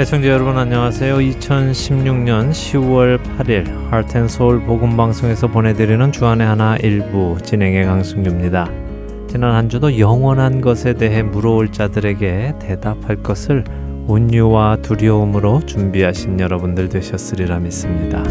애청자 0.00 0.28
여러분 0.28 0.56
안녕하세요. 0.56 1.16
2016년 1.16 2.52
10월 2.52 3.22
8일 3.36 3.90
하트앤서울 3.90 4.64
복음방송에서 4.64 5.48
보내드리는 5.48 6.10
주안의 6.10 6.46
하나 6.46 6.78
일부 6.78 7.36
진행의 7.42 7.84
강승규입니다. 7.84 8.66
지난 9.28 9.54
한 9.54 9.68
주도 9.68 9.98
영원한 9.98 10.62
것에 10.62 10.94
대해 10.94 11.22
물어올 11.22 11.70
자들에게 11.70 12.54
대답할 12.58 13.16
것을 13.16 13.62
온유와 14.06 14.78
두려움으로 14.80 15.60
준비하신 15.66 16.40
여러분들 16.40 16.88
되셨으리라 16.88 17.58
믿습니다. 17.58 18.24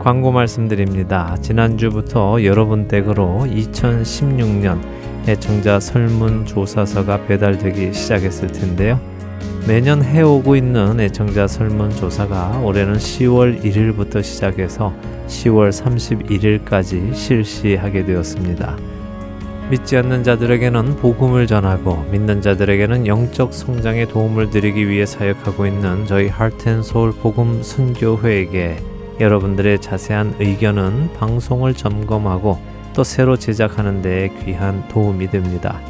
광고 0.00 0.32
말씀드립니다. 0.32 1.36
지난주부터 1.40 2.42
여러분 2.42 2.88
댁으로 2.88 3.46
2016년 3.46 4.80
애청자 5.28 5.78
설문조사서가 5.78 7.26
배달되기 7.26 7.94
시작했을 7.94 8.48
텐데요. 8.48 9.00
매년 9.66 10.02
해오고 10.02 10.56
있는 10.56 10.98
애청자 10.98 11.46
설문조사가 11.46 12.62
올해는 12.64 12.94
10월 12.94 13.62
1일부터 13.62 14.22
시작해서 14.22 14.92
10월 15.28 15.70
31일까지 15.70 17.14
실시하게 17.14 18.04
되었습니다. 18.04 18.76
믿지 19.70 19.96
않는 19.96 20.24
자들에게는 20.24 20.96
복음을 20.96 21.46
전하고 21.46 22.04
믿는 22.10 22.42
자들에게는 22.42 23.06
영적 23.06 23.54
성장에 23.54 24.06
도움을 24.06 24.50
드리기 24.50 24.88
위해 24.88 25.06
사역하고 25.06 25.66
있는 25.66 26.06
저희 26.06 26.28
하트앤소울 26.28 27.12
복음 27.12 27.62
선교회에게 27.62 28.78
여러분들의 29.20 29.80
자세한 29.80 30.34
의견은 30.40 31.12
방송을 31.14 31.74
점검하고 31.74 32.71
또 32.94 33.04
새로 33.04 33.36
제작하는 33.36 34.02
데 34.02 34.30
귀한 34.44 34.86
도움이 34.88 35.30
됩니다. 35.30 35.80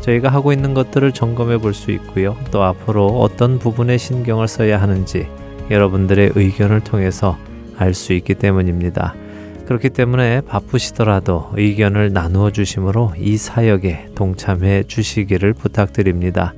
저희가 0.00 0.28
하고 0.28 0.52
있는 0.52 0.74
것들을 0.74 1.12
점검해 1.12 1.58
볼 1.58 1.74
수 1.74 1.90
있고요. 1.90 2.36
또 2.50 2.62
앞으로 2.62 3.06
어떤 3.20 3.58
부분에 3.58 3.98
신경을 3.98 4.48
써야 4.48 4.80
하는지 4.80 5.28
여러분들의 5.70 6.32
의견을 6.34 6.80
통해서 6.80 7.36
알 7.76 7.94
수 7.94 8.12
있기 8.12 8.34
때문입니다. 8.34 9.14
그렇기 9.66 9.90
때문에 9.90 10.40
바쁘시더라도 10.42 11.50
의견을 11.52 12.12
나누어 12.12 12.50
주심으로 12.50 13.12
이 13.16 13.36
사역에 13.36 14.08
동참해 14.14 14.82
주시기를 14.82 15.52
부탁드립니다. 15.54 16.54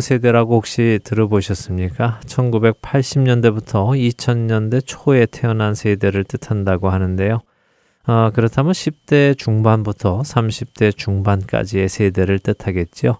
세대라고 0.00 0.56
혹시 0.56 0.98
들어보셨습니까? 1.04 2.20
1980년대부터 2.26 3.90
2000년대 3.90 4.82
초에 4.84 5.26
태어난 5.26 5.74
세대를 5.74 6.24
뜻한다고 6.24 6.90
하는데요. 6.90 7.40
어, 8.06 8.30
그렇다면 8.34 8.72
10대 8.72 9.36
중반부터 9.38 10.22
30대 10.22 10.96
중반까지의 10.96 11.88
세대를 11.88 12.38
뜻하겠죠. 12.38 13.18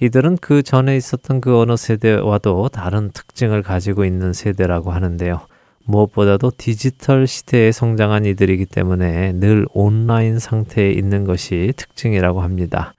이들은 0.00 0.38
그 0.38 0.62
전에 0.62 0.96
있었던 0.96 1.40
그 1.40 1.58
어느 1.58 1.76
세대와도 1.76 2.68
다른 2.70 3.10
특징을 3.10 3.62
가지고 3.62 4.04
있는 4.04 4.32
세대라고 4.32 4.90
하는데요. 4.90 5.40
무엇보다도 5.86 6.52
디지털 6.56 7.26
시대에 7.26 7.70
성장한 7.70 8.24
이들이기 8.24 8.66
때문에 8.66 9.32
늘 9.34 9.66
온라인 9.72 10.38
상태에 10.38 10.90
있는 10.90 11.24
것이 11.24 11.72
특징이라고 11.76 12.40
합니다. 12.40 12.94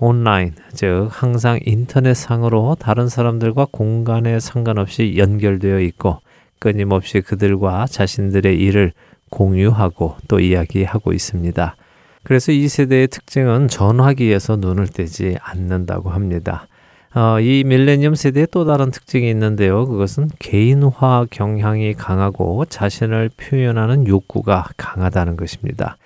온라인, 0.00 0.52
즉 0.74 1.08
항상 1.10 1.58
인터넷상으로 1.64 2.76
다른 2.78 3.08
사람들과 3.08 3.66
공간에 3.70 4.38
상관없이 4.38 5.16
연결되어 5.16 5.80
있고 5.80 6.18
끊임없이 6.60 7.20
그들과 7.20 7.86
자신들의 7.86 8.58
일을 8.58 8.92
공유하고 9.30 10.16
또 10.28 10.40
이야기하고 10.40 11.12
있습니다. 11.12 11.76
그래서 12.22 12.52
이 12.52 12.68
세대의 12.68 13.08
특징은 13.08 13.68
전화기에서 13.68 14.56
눈을 14.56 14.86
떼지 14.88 15.36
않는다고 15.40 16.10
합니다. 16.10 16.66
어, 17.14 17.40
이 17.40 17.64
밀레니엄 17.64 18.14
세대의 18.14 18.48
또 18.50 18.64
다른 18.64 18.90
특징이 18.90 19.28
있는데요. 19.30 19.86
그것은 19.86 20.28
개인화 20.38 21.26
경향이 21.30 21.94
강하고 21.94 22.64
자신을 22.66 23.30
표현하는 23.36 24.06
욕구가 24.06 24.68
강하다는 24.76 25.36
것입니다. 25.36 25.96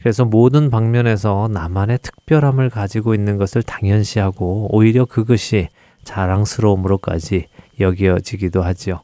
그래서 0.00 0.24
모든 0.24 0.70
방면에서 0.70 1.48
나만의 1.52 1.98
특별함을 2.02 2.70
가지고 2.70 3.14
있는 3.14 3.36
것을 3.36 3.62
당연시하고 3.62 4.68
오히려 4.70 5.04
그것이 5.04 5.68
자랑스러움으로까지 6.04 7.46
여겨지기도 7.80 8.62
하지요. 8.62 9.00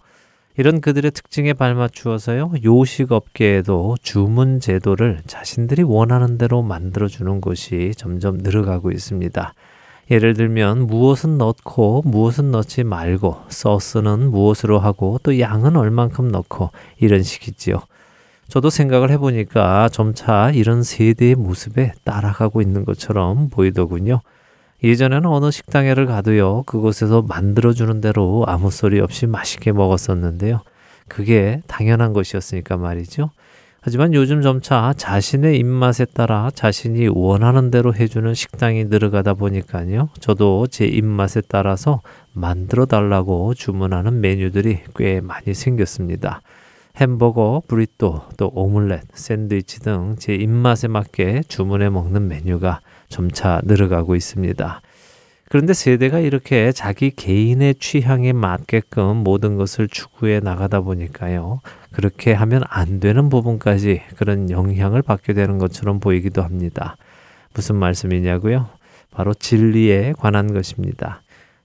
이런 0.56 0.80
그들의 0.80 1.10
특징에 1.10 1.52
발맞추어서요, 1.52 2.52
요식 2.64 3.10
업계에도 3.10 3.96
주문 4.02 4.60
제도를 4.60 5.22
자신들이 5.26 5.82
원하는 5.82 6.38
대로 6.38 6.62
만들어주는 6.62 7.40
곳이 7.40 7.92
점점 7.96 8.38
늘어가고 8.38 8.92
있습니다. 8.92 9.52
예를 10.12 10.34
들면 10.34 10.86
무엇은 10.86 11.38
넣고 11.38 12.02
무엇은 12.04 12.52
넣지 12.52 12.84
말고 12.84 13.36
소스는 13.48 14.30
무엇으로 14.30 14.78
하고 14.78 15.18
또 15.24 15.40
양은 15.40 15.76
얼만큼 15.76 16.28
넣고 16.28 16.70
이런 16.98 17.22
식이지요. 17.22 17.80
저도 18.48 18.70
생각을 18.70 19.10
해보니까 19.10 19.88
점차 19.90 20.50
이런 20.50 20.82
세대의 20.82 21.34
모습에 21.34 21.92
따라가고 22.04 22.60
있는 22.60 22.84
것처럼 22.84 23.48
보이더군요. 23.50 24.20
예전에는 24.82 25.26
어느 25.26 25.50
식당에를 25.50 26.06
가도요, 26.06 26.64
그곳에서 26.66 27.22
만들어주는 27.22 28.00
대로 28.00 28.44
아무 28.46 28.70
소리 28.70 29.00
없이 29.00 29.26
맛있게 29.26 29.72
먹었었는데요. 29.72 30.60
그게 31.08 31.62
당연한 31.66 32.12
것이었으니까 32.12 32.76
말이죠. 32.76 33.30
하지만 33.80 34.14
요즘 34.14 34.40
점차 34.40 34.94
자신의 34.96 35.58
입맛에 35.58 36.06
따라 36.06 36.50
자신이 36.54 37.08
원하는 37.08 37.70
대로 37.70 37.94
해주는 37.94 38.32
식당이 38.32 38.84
늘어가다 38.84 39.34
보니까요. 39.34 40.08
저도 40.20 40.66
제 40.68 40.86
입맛에 40.86 41.42
따라서 41.46 42.00
만들어 42.32 42.86
달라고 42.86 43.52
주문하는 43.52 44.22
메뉴들이 44.22 44.80
꽤 44.96 45.20
많이 45.20 45.52
생겼습니다. 45.52 46.40
햄버거, 46.96 47.60
브리또, 47.66 48.22
또 48.36 48.52
오믈렛, 48.54 49.02
샌드위치 49.14 49.80
등 49.80 50.14
제 50.16 50.34
입맛에 50.34 50.86
맞게 50.86 51.42
주문해 51.48 51.90
먹는 51.90 52.28
메뉴가 52.28 52.80
점차 53.08 53.60
늘어가고 53.64 54.14
있습니다. 54.14 54.80
그런데 55.48 55.72
세대가 55.74 56.20
이렇게 56.20 56.70
자기 56.72 57.10
개인의 57.10 57.76
취향에 57.76 58.32
맞게끔 58.32 59.18
모든 59.18 59.56
것을 59.56 59.88
추구해 59.88 60.40
나가다 60.40 60.80
보니까요. 60.80 61.60
그렇게 61.92 62.32
하면 62.32 62.62
안 62.68 63.00
되는 63.00 63.28
부분까지 63.28 64.02
그런 64.16 64.50
영향을 64.50 65.02
받게 65.02 65.32
되는 65.32 65.58
것처럼 65.58 66.00
보이기도 66.00 66.42
합니다. 66.42 66.96
무슨 67.54 67.76
말씀이냐고요? 67.76 68.68
바로 69.10 69.34
진리에 69.34 70.14
관한 70.18 70.52
것입니다. 70.52 71.22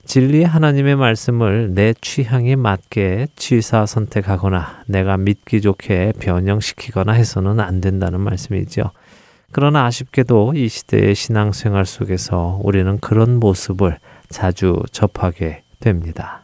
진리의 0.09 0.43
하나님의 0.43 0.95
말씀을 0.95 1.75
내 1.75 1.93
취향에 1.93 2.55
맞게 2.55 3.27
취사 3.35 3.85
선택하거나 3.85 4.81
내가 4.87 5.17
믿기 5.17 5.61
좋게 5.61 6.13
변형시키거나 6.19 7.11
해서는 7.11 7.59
안 7.59 7.79
된다는 7.79 8.19
말씀이죠. 8.21 8.89
그러나 9.51 9.85
아쉽게도 9.85 10.53
이 10.55 10.67
시대의 10.67 11.13
신앙생활 11.13 11.85
속에서 11.85 12.59
우리는 12.63 12.97
그런 12.99 13.39
모습을 13.39 13.99
자주 14.29 14.81
접하게 14.91 15.61
됩니다. 15.79 16.41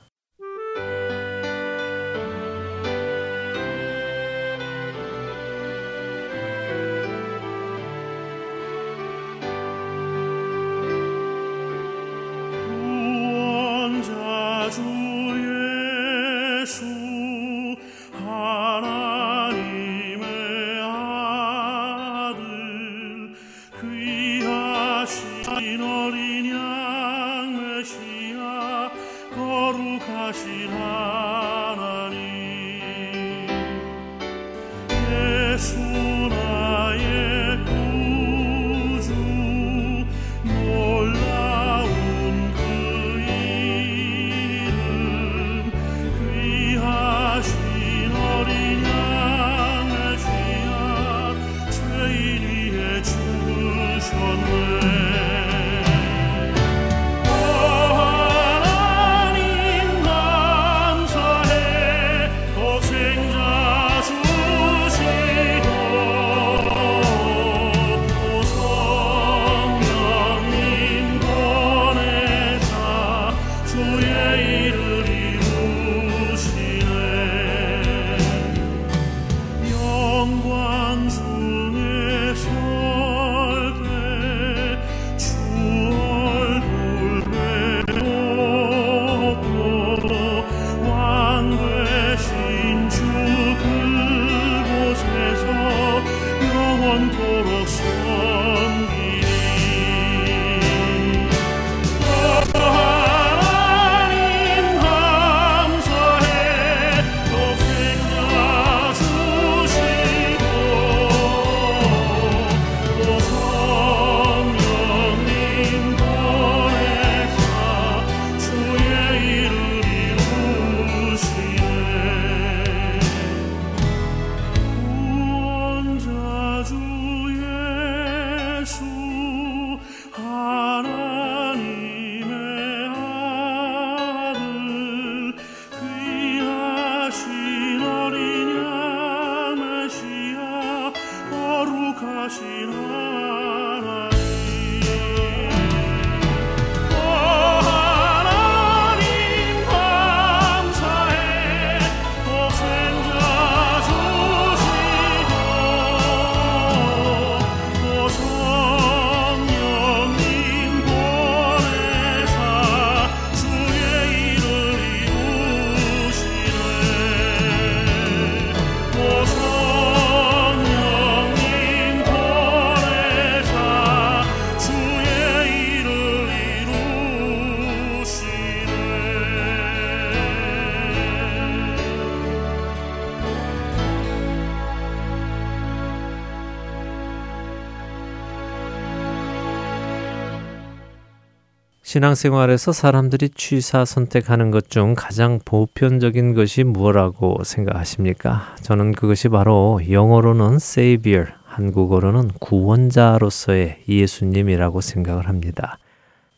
신앙생활에서 191.96 192.74
사람들이 192.74 193.30
취사 193.30 193.86
선택하는 193.86 194.52
것 194.52 194.68
중 194.68 194.96
가장 194.98 195.40
보편적인 195.46 196.34
것이 196.34 196.66
무엇라고 196.66 197.42
생각하십니까? 197.46 198.58
저는 198.62 198.92
그것이 198.92 199.30
바로 199.30 199.80
영어로는 199.90 200.56
Savior, 200.56 201.28
한국어로는 201.46 202.32
구원자로서의 202.42 203.84
예수님이라고 203.88 204.82
생각을 204.82 205.30
합니다. 205.30 205.78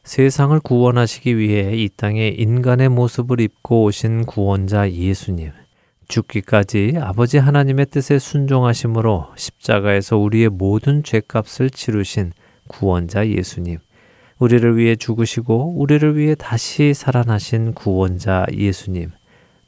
세상을 0.04 0.60
구원하시기 0.60 1.38
위해 1.40 1.76
이 1.76 1.90
땅에 1.90 2.28
인간의 2.28 2.90
모습을 2.90 3.42
입고 3.42 3.86
오신 3.86 4.26
구원자 4.26 4.92
예수님. 4.92 5.52
죽기까지 6.08 6.98
아버지 7.02 7.40
하나님의 7.40 7.88
뜻에 7.88 8.20
순종하심으로 8.20 9.30
십자가에서 9.36 10.18
우리의 10.18 10.50
모든 10.50 11.02
죄값을 11.02 11.72
치르신 11.72 12.34
구원자 12.68 13.28
예수님. 13.28 13.80
우리를 14.40 14.78
위해 14.78 14.96
죽으시고 14.96 15.74
우리를 15.78 16.16
위해 16.16 16.36
다시 16.36 16.94
살아나신 16.94 17.74
구원자 17.74 18.46
예수님. 18.54 19.12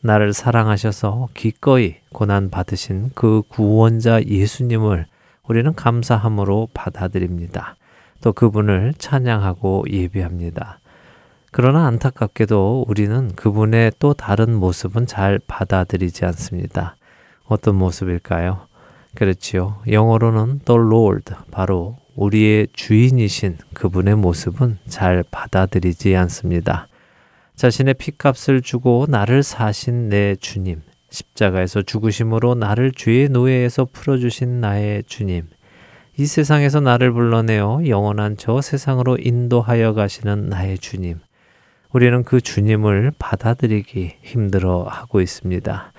나를 0.01 0.31
사랑하셔서 0.33 1.29
기꺼이 1.33 1.95
고난 2.13 2.49
받으신 2.49 3.11
그 3.15 3.41
구원자 3.49 4.23
예수님을 4.23 5.05
우리는 5.47 5.73
감사함으로 5.73 6.69
받아들입니다. 6.73 7.75
또 8.21 8.31
그분을 8.31 8.93
찬양하고 8.97 9.85
예배합니다. 9.89 10.79
그러나 11.51 11.88
안타깝게도 11.88 12.85
우리는 12.88 13.33
그분의 13.35 13.93
또 13.97 14.13
다른 14.13 14.53
모습은 14.53 15.07
잘 15.07 15.39
받아들이지 15.47 16.25
않습니다. 16.25 16.95
어떤 17.45 17.75
모습일까요? 17.75 18.67
그렇지요. 19.15 19.77
영어로는 19.89 20.59
the 20.65 20.79
Lord, 20.79 21.33
바로 21.49 21.97
우리의 22.19 22.67
주인이신 22.73 23.59
그분의 23.73 24.15
모습은 24.17 24.77
잘 24.89 25.23
받아들이지 25.31 26.17
않습니다. 26.17 26.89
자신의 27.55 27.93
피값을 27.93 28.61
주고 28.61 29.05
나를 29.07 29.41
사신 29.41 30.09
내 30.09 30.35
주님, 30.35 30.81
십자가에서 31.09 31.81
죽으심으로 31.81 32.55
나를 32.55 32.91
죄의 32.91 33.29
노예에서 33.29 33.88
풀어주신 33.93 34.59
나의 34.59 35.03
주님, 35.07 35.47
이 36.17 36.25
세상에서 36.25 36.81
나를 36.81 37.13
불러내어 37.13 37.88
영원한 37.88 38.35
저 38.38 38.59
세상으로 38.59 39.17
인도하여 39.17 39.93
가시는 39.93 40.49
나의 40.49 40.77
주님, 40.77 41.19
우리는 41.93 42.23
그 42.25 42.41
주님을 42.41 43.13
받아들이기 43.17 44.15
힘들어 44.23 44.83
하고 44.83 45.21
있습니다. 45.21 45.93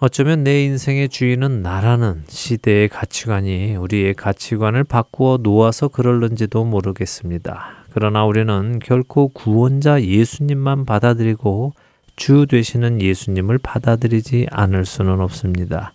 어쩌면 0.00 0.42
내 0.42 0.64
인생의 0.64 1.08
주인은 1.08 1.62
나라는 1.62 2.24
시대의 2.26 2.88
가치관이 2.88 3.76
우리의 3.76 4.14
가치관을 4.14 4.82
바꾸어 4.82 5.38
놓아서 5.40 5.86
그럴는지도 5.86 6.64
모르겠습니다. 6.64 7.84
그러나 7.90 8.24
우리는 8.24 8.80
결코 8.80 9.28
구원자 9.28 10.02
예수님만 10.02 10.84
받아들이고 10.84 11.74
주 12.16 12.46
되시는 12.46 13.00
예수님을 13.00 13.58
받아들이지 13.58 14.48
않을 14.50 14.84
수는 14.84 15.20
없습니다. 15.20 15.92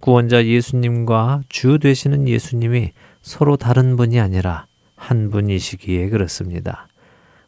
구원자 0.00 0.44
예수님과 0.44 1.42
주 1.48 1.78
되시는 1.78 2.28
예수님이 2.28 2.92
서로 3.22 3.56
다른 3.56 3.96
분이 3.96 4.18
아니라 4.18 4.66
한 4.96 5.30
분이시기에 5.30 6.08
그렇습니다. 6.08 6.88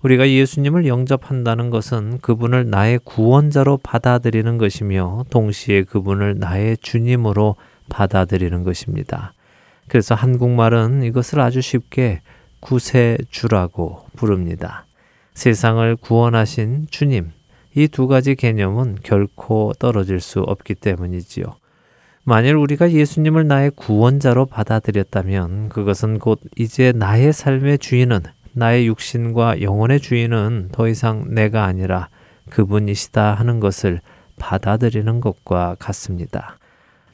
우리가 0.03 0.29
예수님을 0.29 0.87
영접한다는 0.87 1.71
것은 1.71 2.19
그분을 2.21 2.71
나의 2.71 3.01
구원자로 3.03 3.79
받아들이는 3.79 4.59
것이며 4.59 5.25
동시에 5.31 5.83
그분을 5.83 6.39
나의 6.39 6.77
주님으로 6.79 7.57
받아들이는 7.89 8.63
것입니다. 8.63 9.33
그래서 9.89 10.15
한국말은 10.15 11.03
이것을 11.03 11.41
아주 11.41 11.61
쉽게 11.61 12.21
구세주라고 12.61 14.07
부릅니다. 14.15 14.85
세상을 15.35 15.97
구원하신 15.97 16.89
주님, 16.91 17.31
이 17.75 17.89
두 17.89 18.07
가지 18.09 18.35
개념은 18.35 18.99
결코 19.03 19.73
떨어질 19.79 20.21
수 20.21 20.41
없기 20.41 20.75
때문이지요. 20.75 21.45
만일 22.25 22.57
우리가 22.57 22.93
예수님을 22.93 23.47
나의 23.47 23.71
구원자로 23.71 24.47
받아들였다면 24.47 25.71
그것은 25.71 26.19
곧 26.19 26.41
이제 26.57 26.93
나의 26.95 27.33
삶의 27.33 27.79
주인은 27.79 28.21
나의 28.59 28.89
육신과 28.89 29.63
영혼의 29.63 30.01
주인은 30.01 30.71
더 30.73 30.89
이상 30.89 31.33
내가 31.33 31.65
아니라 31.65 32.09
그분이시다 32.51 33.35
하는 33.35 33.61
것을 33.61 34.01
받아들이는 34.39 35.21
것과 35.21 35.77
같습니다. 35.79 36.59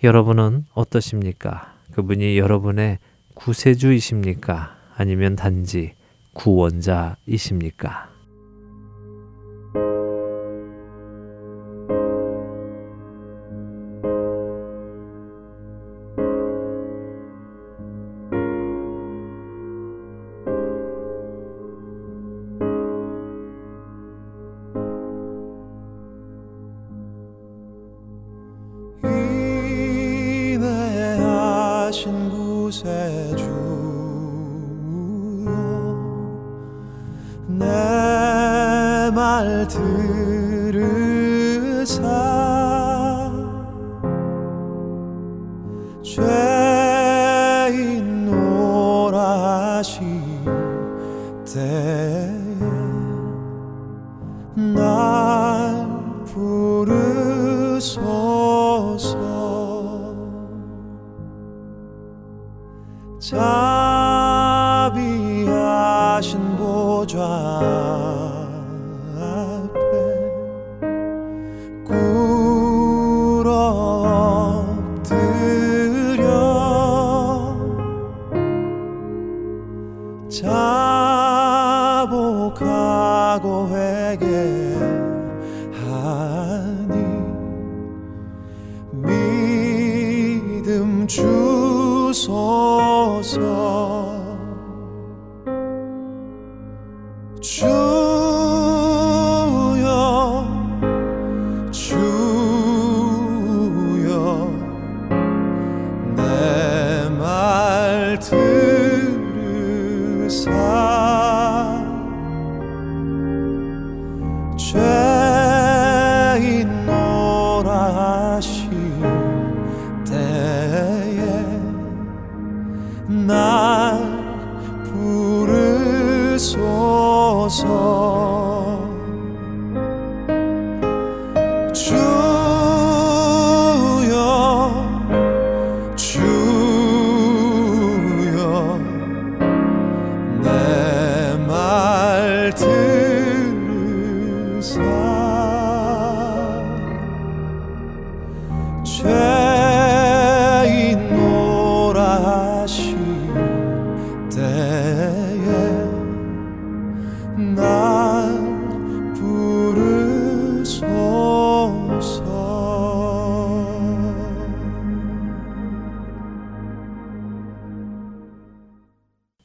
여러분은 0.03 0.65
어떠십니까? 0.73 1.75
그분이 1.93 2.39
여러분의 2.39 2.99
구세주이십니까? 3.35 4.77
아니면 4.97 5.37
단지 5.37 5.93
구원자이십니까? 6.33 8.14
나 37.49 39.11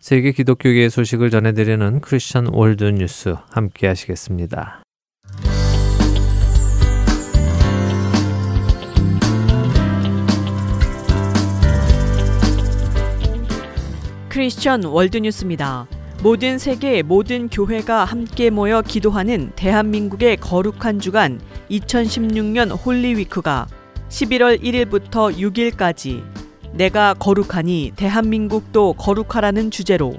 세계 0.09 0.31
기독교계의 0.31 0.89
소식을 0.89 1.29
전해드리는 1.29 2.01
크리스천 2.01 2.47
월드 2.51 2.83
뉴스 2.83 3.35
함께 3.51 3.85
하시겠습니다. 3.85 4.81
크리스천 14.29 14.85
월드 14.85 15.19
뉴스입니다. 15.19 15.87
모든 16.23 16.57
세계 16.57 17.03
모든 17.03 17.47
교회가 17.47 18.03
함께 18.03 18.49
모여 18.49 18.81
기도하는 18.81 19.51
대한민국의 19.55 20.37
거룩한 20.37 20.99
주간 20.99 21.39
2016년 21.69 22.83
홀리위크가 22.83 23.67
11월 24.09 24.59
1일부터 24.59 25.37
6일까지 25.37 26.48
내가 26.73 27.13
거룩하니 27.13 27.93
대한민국도 27.95 28.93
거룩하라는 28.93 29.71
주제로 29.71 30.13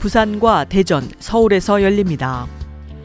부산과 0.00 0.64
대전, 0.64 1.08
서울에서 1.18 1.82
열립니다. 1.82 2.46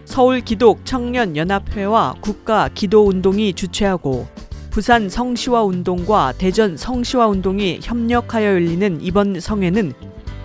서울 0.06 0.42
기독 0.42 0.86
청년 0.86 1.36
연합회와 1.36 2.16
국가 2.22 2.70
기도 2.74 3.08
운동이 3.08 3.54
주최하고 3.54 4.28
부산 4.70 5.10
성시화 5.10 5.64
운동과 5.64 6.34
대전 6.38 6.78
성시화 6.78 7.28
운동이 7.28 7.80
협력하여 7.82 8.46
열리는 8.46 9.00
이번 9.02 9.40
성회는 9.40 9.94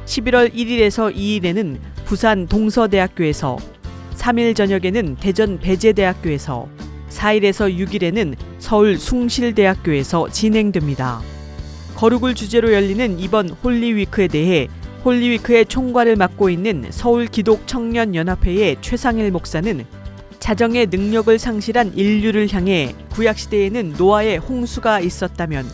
11월 0.06 0.54
1일에서 0.54 1.14
2일에는 1.14 1.78
부산 2.06 2.46
동서대학교에서 2.46 3.58
3일 4.16 4.56
저녁에는 4.56 5.16
대전 5.16 5.58
배재대학교에서 5.58 6.68
4일에서 7.10 7.74
6일에는 7.76 8.36
서울 8.58 8.98
숭실대학교에서 8.98 10.28
진행됩니다. 10.30 11.20
거룩을 11.98 12.36
주제로 12.36 12.72
열리는 12.72 13.18
이번 13.18 13.48
홀리위크에 13.48 14.28
대해 14.28 14.68
홀리위크의 15.04 15.66
총괄을 15.66 16.14
맡고 16.14 16.48
있는 16.48 16.86
서울 16.90 17.26
기독 17.26 17.66
청년 17.66 18.14
연합회의 18.14 18.76
최상일 18.80 19.32
목사는 19.32 19.84
자정의 20.38 20.86
능력을 20.86 21.36
상실한 21.40 21.92
인류를 21.92 22.52
향해 22.52 22.94
구약 23.10 23.36
시대에는 23.36 23.94
노아의 23.98 24.38
홍수가 24.38 25.00
있었다면 25.00 25.66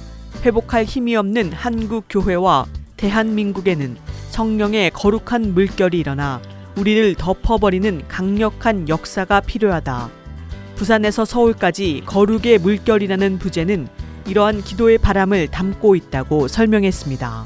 회복할 0.47 0.85
힘이 0.85 1.15
없는 1.15 1.53
한국 1.53 2.07
교회와 2.09 2.65
대한민국에는 2.97 3.99
성령의 4.31 4.93
거룩한 4.93 5.53
물결이 5.53 5.99
일어나 5.99 6.41
우리를 6.79 7.17
덮어버리는 7.17 8.09
강력한 8.09 8.89
역사가 8.89 9.41
필요하다. 9.41 10.09
부산에서 10.77 11.27
서울까지 11.27 12.05
거룩의 12.07 12.61
물결이라는 12.61 13.39
부제는 13.39 13.89
이러한 14.27 14.63
기도의 14.63 14.99
바람을 14.99 15.49
담고 15.49 15.97
있다고 15.97 16.49
설명했습니다. 16.49 17.45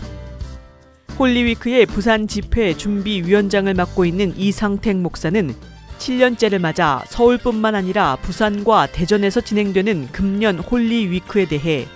홀리위크의 1.18 1.86
부산 1.86 2.28
집회 2.28 2.76
준비 2.76 3.22
위원장을 3.22 3.72
맡고 3.74 4.04
있는 4.04 4.36
이상택 4.36 4.96
목사는 4.98 5.54
7년째를 5.98 6.60
맞아 6.60 7.02
서울뿐만 7.08 7.74
아니라 7.74 8.16
부산과 8.22 8.86
대전에서 8.86 9.40
진행되는 9.40 10.08
금년 10.12 10.58
홀리위크에 10.60 11.46
대해 11.46 11.86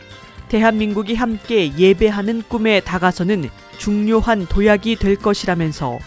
대한민국이 0.48 1.14
함께 1.14 1.72
예배하는 1.78 2.42
꿈에 2.48 2.80
다가서는 2.80 3.48
중요한 3.78 4.46
도약이 4.46 4.96
될 4.96 5.16
것이라면서 5.16 5.98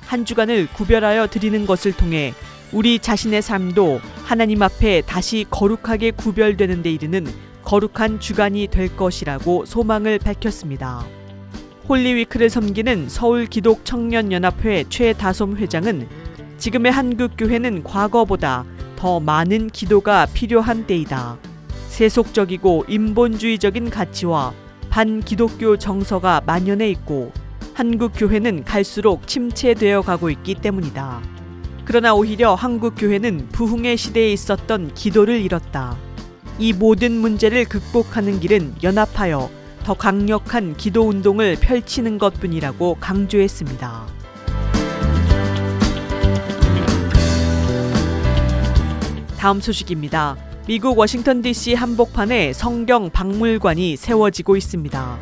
한 0.00 0.24
주간을 0.24 0.68
구별하여 0.72 1.26
드리는 1.26 1.66
것을 1.66 1.92
통해 1.92 2.32
우리 2.72 2.98
자신의 3.00 3.42
삶도 3.42 4.00
하나님 4.24 4.62
앞에 4.62 5.02
다시 5.02 5.44
거룩하게 5.50 6.12
구별되는 6.12 6.82
데 6.82 6.90
이르는 6.92 7.26
거룩한 7.64 8.20
주간이 8.20 8.68
될 8.68 8.96
것이라고 8.96 9.64
소망을 9.64 10.18
밝혔습니다. 10.18 11.04
홀리위크를 11.88 12.50
섬기는 12.50 13.08
서울 13.08 13.46
기독 13.46 13.84
청년연합회 13.84 14.84
최다솜 14.88 15.56
회장은 15.56 16.08
지금의 16.58 16.92
한국 16.92 17.32
교회는 17.36 17.82
과거보다 17.82 18.64
더 18.96 19.18
많은 19.18 19.68
기도가 19.68 20.26
필요한 20.26 20.86
때이다. 20.86 21.38
세속적이고 21.88 22.84
인본주의적인 22.86 23.90
가치와 23.90 24.52
반기독교 24.90 25.78
정서가 25.78 26.42
만연해 26.46 26.88
있고 26.90 27.32
한국 27.74 28.12
교회는 28.14 28.64
갈수록 28.64 29.26
침체되어 29.26 30.02
가고 30.02 30.30
있기 30.30 30.56
때문이다. 30.56 31.22
그러나 31.84 32.14
오히려 32.14 32.54
한국 32.54 32.94
교회는 32.96 33.48
부흥의 33.48 33.96
시대에 33.96 34.32
있었던 34.32 34.94
기도를 34.94 35.40
잃었다. 35.40 35.96
이 36.60 36.74
모든 36.74 37.12
문제를 37.12 37.64
극복하는 37.64 38.38
길은 38.38 38.74
연합하여 38.82 39.48
더 39.82 39.94
강력한 39.94 40.76
기도 40.76 41.08
운동을 41.08 41.56
펼치는 41.58 42.18
것뿐이라고 42.18 42.98
강조했습니다. 43.00 44.06
다음 49.38 49.60
소식입니다. 49.62 50.36
미국 50.66 50.98
워싱턴 50.98 51.40
DC 51.40 51.72
한복판에 51.72 52.52
성경 52.52 53.08
박물관이 53.08 53.96
세워지고 53.96 54.58
있습니다. 54.58 55.18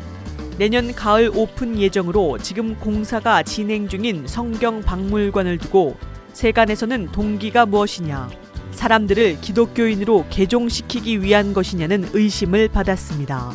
내년 0.57 0.93
가을 0.93 1.31
오픈 1.33 1.79
예정으로 1.79 2.39
지금 2.39 2.75
공사가 2.75 3.43
진행 3.43 3.87
중인 3.87 4.27
성경 4.27 4.81
박물관을 4.81 5.57
두고 5.57 5.95
세간에서는 6.33 7.13
동기가 7.13 7.65
무엇이냐, 7.65 8.29
사람들을 8.79 9.41
기독교인으로 9.41 10.27
개종시키기 10.29 11.21
위한 11.21 11.51
것이냐는 11.51 12.07
의심을 12.13 12.69
받았습니다. 12.69 13.51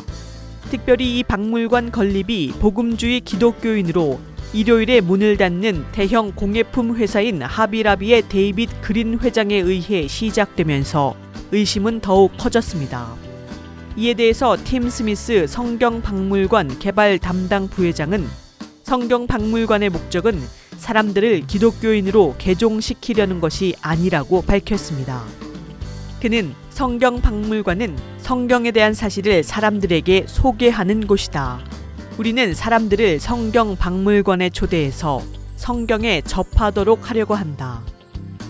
특별히 0.69 1.17
이 1.17 1.23
박물관 1.23 1.91
건립이 1.91 2.53
복음주의 2.59 3.21
기독교인으로 3.21 4.19
일요일에 4.53 5.01
문을 5.01 5.37
닫는 5.37 5.85
대형 5.93 6.31
공예품 6.35 6.95
회사인 6.95 7.41
하비라비의 7.41 8.29
데이빗 8.29 8.81
그린 8.81 9.17
회장에 9.19 9.55
의해 9.55 10.07
시작되면서 10.07 11.15
의심은 11.51 12.01
더욱 12.01 12.31
커졌습니다. 12.37 13.15
이에 13.97 14.13
대해서 14.13 14.55
팀 14.63 14.87
스미스 14.91 15.47
성경박물관 15.47 16.77
개발 16.77 17.17
담당 17.17 17.67
부회장은 17.67 18.27
성경박물관의 18.83 19.89
목적은 19.89 20.39
사람들을 20.85 21.47
기독교인으로 21.47 22.35
개종시키려는 22.37 23.39
것이 23.41 23.73
아니라고 23.81 24.43
밝혔습니다. 24.43 25.23
그는 26.21 26.53
성경 26.69 27.21
박물관은 27.21 27.97
성경에 28.19 28.69
대한 28.69 28.93
사실을 28.93 29.41
사람들에게 29.41 30.25
소개하는 30.27 31.07
곳이다. 31.07 31.59
우리는 32.19 32.53
사람들을 32.53 33.19
성경 33.19 33.75
박물관에 33.75 34.51
초대해서 34.51 35.23
성경에 35.55 36.21
접하도록 36.21 37.09
하려고 37.09 37.33
한다. 37.33 37.81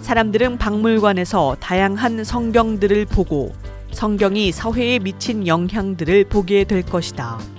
사람들은 0.01 0.57
박물관에서 0.57 1.55
다양한 1.61 2.25
성경들을 2.25 3.05
보고 3.05 3.53
성경이 3.93 4.51
사회에 4.51 4.99
미친 4.99 5.47
영향들을 5.47 6.25
보게 6.25 6.65
될 6.65 6.81
것이다. 6.81 7.54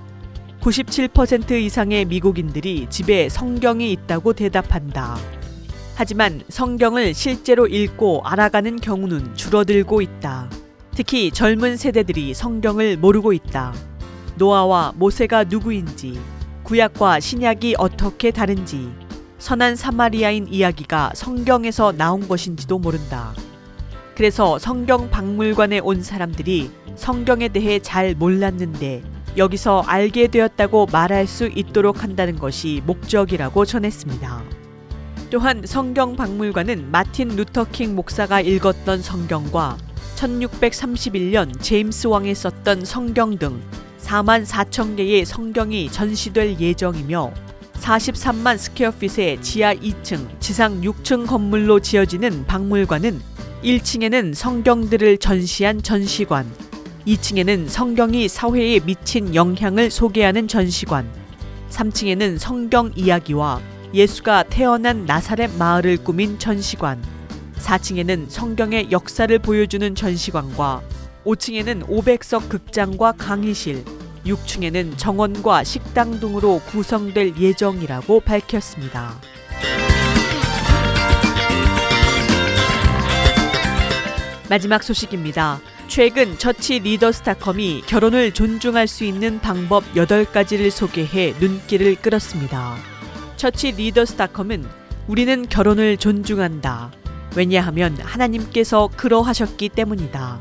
97% 0.66 1.52
이상의 1.52 2.06
미국인들이 2.06 2.88
집에 2.90 3.28
성경이 3.28 3.92
있다고 3.92 4.32
대답한다. 4.32 5.16
하지만 5.94 6.42
성경을 6.48 7.14
실제로 7.14 7.68
읽고 7.68 8.22
알아가는 8.24 8.80
경우는 8.80 9.36
줄어들고 9.36 10.00
있다. 10.00 10.50
특히 10.96 11.30
젊은 11.30 11.76
세대들이 11.76 12.34
성경을 12.34 12.96
모르고 12.96 13.32
있다. 13.32 13.74
노아와 14.38 14.92
모세가 14.96 15.44
누구인지, 15.44 16.18
구약과 16.64 17.20
신약이 17.20 17.76
어떻게 17.78 18.32
다른지, 18.32 18.90
선한 19.38 19.76
사마리아인 19.76 20.48
이야기가 20.50 21.12
성경에서 21.14 21.92
나온 21.92 22.26
것인지도 22.26 22.80
모른다. 22.80 23.32
그래서 24.16 24.58
성경 24.58 25.10
박물관에 25.10 25.78
온 25.78 26.02
사람들이 26.02 26.72
성경에 26.96 27.48
대해 27.48 27.78
잘 27.78 28.16
몰랐는데 28.16 29.15
여기서 29.36 29.82
알게 29.86 30.28
되었다고 30.28 30.86
말할 30.92 31.26
수 31.26 31.46
있도록 31.46 32.02
한다는 32.02 32.38
것이 32.38 32.82
목적이라고 32.86 33.64
전했습니다. 33.64 34.44
또한 35.30 35.62
성경 35.64 36.16
박물관은 36.16 36.90
마틴 36.90 37.28
루터킹 37.28 37.94
목사가 37.94 38.40
읽었던 38.40 39.02
성경과 39.02 39.76
1631년 40.16 41.60
제임스 41.60 42.06
왕이 42.06 42.34
썼던 42.34 42.84
성경 42.84 43.36
등 43.36 43.60
4만 43.98 44.46
4천 44.46 44.96
개의 44.96 45.24
성경이 45.24 45.90
전시될 45.90 46.60
예정이며 46.60 47.32
43만 47.74 48.56
square 48.56 48.99
feet의 48.99 49.42
지하 49.42 49.74
2층, 49.74 50.40
지상 50.40 50.80
6층 50.80 51.26
건물로 51.26 51.80
지어지는 51.80 52.46
박물관은 52.46 53.20
1층에는 53.62 54.34
성경들을 54.34 55.18
전시한 55.18 55.82
전시관, 55.82 56.46
2층에는 57.06 57.68
성경이 57.68 58.26
사회에 58.26 58.80
미친 58.80 59.32
영향을 59.32 59.92
소개하는 59.92 60.48
전시관, 60.48 61.08
3층에는 61.70 62.36
성경 62.36 62.90
이야기와 62.96 63.60
예수가 63.94 64.44
태어난 64.44 65.06
나사렛 65.06 65.52
마을을 65.56 65.98
꾸민 65.98 66.36
전시관, 66.40 67.00
4층에는 67.58 68.28
성경의 68.28 68.90
역사를 68.90 69.38
보여주는 69.38 69.94
전시관과 69.94 70.82
5층에는 71.24 71.86
500석 71.86 72.48
극장과 72.48 73.12
강의실, 73.12 73.84
6층에는 74.26 74.98
정원과 74.98 75.62
식당 75.62 76.18
등으로 76.18 76.60
구성될 76.66 77.34
예정이라고 77.38 78.18
밝혔습니다. 78.18 79.14
마지막 84.48 84.82
소식입니다. 84.82 85.60
최근 85.88 86.36
처치 86.36 86.80
리더스타컴이 86.80 87.82
결혼을 87.86 88.32
존중할 88.32 88.88
수 88.88 89.04
있는 89.04 89.40
방법 89.40 89.84
8가지를 89.94 90.70
소개해 90.70 91.34
눈길을 91.38 91.96
끌었습니다. 91.96 92.76
처치 93.36 93.72
리더스타컴은 93.72 94.64
우리는 95.06 95.48
결혼을 95.48 95.96
존중한다. 95.96 96.90
왜냐하면 97.36 97.96
하나님께서 97.98 98.88
그러하셨기 98.96 99.68
때문이다. 99.70 100.40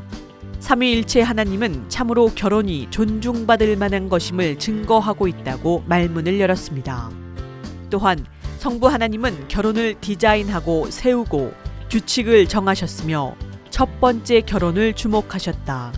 삼위일체 0.58 1.22
하나님은 1.22 1.88
참으로 1.88 2.28
결혼이 2.34 2.88
존중받을 2.90 3.76
만한 3.76 4.08
것임을 4.08 4.58
증거하고 4.58 5.28
있다고 5.28 5.84
말문을 5.86 6.40
열었습니다. 6.40 7.10
또한 7.88 8.26
성부 8.58 8.88
하나님은 8.88 9.46
결혼을 9.46 9.94
디자인하고 10.00 10.90
세우고 10.90 11.54
규칙을 11.88 12.48
정하셨으며 12.48 13.36
첫 13.70 14.00
번째 14.00 14.40
결혼을 14.40 14.94
주목하셨다. 14.94 15.92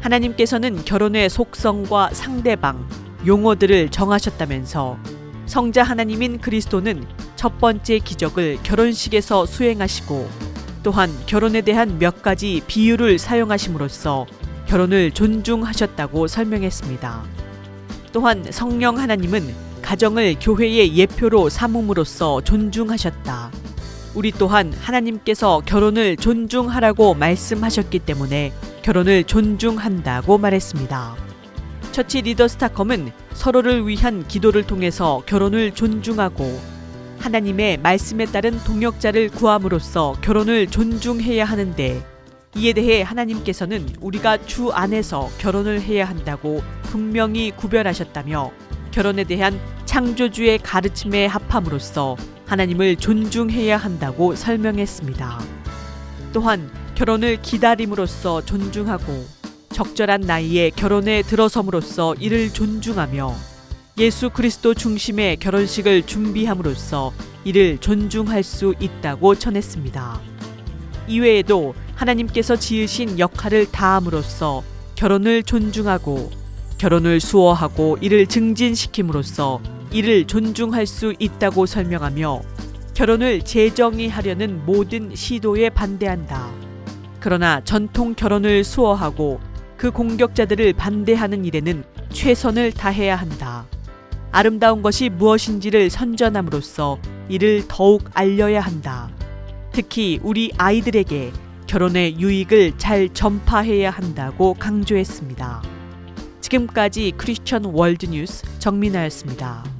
하나님께서는 0.00 0.84
결혼의 0.84 1.28
속성과 1.28 2.10
상대방, 2.12 2.86
용어들을 3.26 3.90
정하셨다면서 3.90 4.98
성자 5.46 5.82
하나님인 5.82 6.38
그리스도는 6.40 7.06
첫 7.34 7.58
번째 7.58 7.98
기적을 7.98 8.58
결혼식에서 8.62 9.46
수행하시고 9.46 10.28
또한 10.82 11.10
결혼에 11.26 11.62
대한 11.62 11.98
몇 11.98 12.22
가지 12.22 12.62
비유를 12.66 13.18
사용하심으로써 13.18 14.26
결혼을 14.66 15.10
존중하셨다고 15.10 16.26
설명했습니다. 16.26 17.24
또한 18.12 18.44
성령 18.50 18.98
하나님은 18.98 19.54
가정을 19.82 20.36
교회의 20.40 20.96
예표로 20.96 21.48
삼음으로써 21.48 22.40
존중하셨다. 22.42 23.50
우리 24.16 24.32
또한 24.32 24.72
하나님께서 24.72 25.60
결혼을 25.66 26.16
존중하라고 26.16 27.12
말씀하셨기 27.12 27.98
때문에 27.98 28.50
결혼을 28.80 29.24
존중한다고 29.24 30.38
말했습니다. 30.38 31.16
처치 31.92 32.22
리더 32.22 32.48
스타컴은 32.48 33.12
서로를 33.34 33.86
위한 33.86 34.26
기도를 34.26 34.66
통해서 34.66 35.22
결혼을 35.26 35.72
존중하고 35.72 36.58
하나님의 37.18 37.76
말씀에 37.78 38.24
따른 38.24 38.58
동역자를 38.64 39.28
구함으로써 39.28 40.16
결혼을 40.22 40.66
존중해야 40.68 41.44
하는데 41.44 42.02
이에 42.56 42.72
대해 42.72 43.02
하나님께서는 43.02 43.86
우리가 44.00 44.38
주 44.46 44.70
안에서 44.70 45.28
결혼을 45.36 45.82
해야 45.82 46.06
한다고 46.06 46.62
분명히 46.84 47.50
구별하셨다며 47.50 48.50
결혼에 48.92 49.24
대한 49.24 49.60
창조주의 49.84 50.56
가르침에 50.58 51.26
합함으로써 51.26 52.16
하나님을 52.46 52.96
존중해야 52.96 53.76
한다고 53.76 54.34
설명했습니다. 54.34 55.40
또한 56.32 56.70
결혼을 56.94 57.42
기다림으로써 57.42 58.44
존중하고 58.44 59.26
적절한 59.70 60.22
나이에 60.22 60.70
결혼에 60.70 61.22
들어섬으로써 61.22 62.14
이를 62.14 62.52
존중하며 62.52 63.34
예수 63.98 64.30
그리스도 64.30 64.74
중심의 64.74 65.36
결혼식을 65.36 66.06
준비함으로써 66.06 67.12
이를 67.44 67.78
존중할 67.78 68.42
수 68.42 68.74
있다고 68.80 69.34
전했습니다. 69.34 70.20
이외에도 71.08 71.74
하나님께서 71.94 72.56
지으신 72.56 73.18
역할을 73.18 73.70
다함으로써 73.70 74.62
결혼을 74.94 75.42
존중하고 75.42 76.30
결혼을 76.78 77.20
수호하고 77.20 77.98
이를 78.00 78.26
증진시킴으로써 78.26 79.60
이를 79.90 80.26
존중할 80.26 80.86
수 80.86 81.14
있다고 81.18 81.66
설명하며 81.66 82.42
결혼을 82.94 83.42
재정의 83.42 84.08
하려는 84.08 84.64
모든 84.64 85.14
시도에 85.14 85.70
반대한다. 85.70 86.50
그러나 87.20 87.60
전통 87.64 88.14
결혼을 88.14 88.64
수호하고 88.64 89.40
그 89.76 89.90
공격자들을 89.90 90.72
반대하는 90.72 91.44
일에는 91.44 91.84
최선을 92.10 92.72
다해야 92.72 93.16
한다. 93.16 93.66
아름다운 94.32 94.82
것이 94.82 95.08
무엇인지를 95.08 95.90
선전함으로써 95.90 96.98
이를 97.28 97.64
더욱 97.68 98.04
알려야 98.14 98.60
한다. 98.60 99.10
특히 99.72 100.20
우리 100.22 100.52
아이들에게 100.56 101.32
결혼의 101.66 102.18
유익을 102.18 102.78
잘 102.78 103.08
전파해야 103.12 103.90
한다고 103.90 104.54
강조했습니다. 104.54 105.62
지금까지 106.40 107.12
크리스천 107.16 107.64
월드 107.66 108.06
뉴스 108.06 108.44
정민아였습니다. 108.58 109.75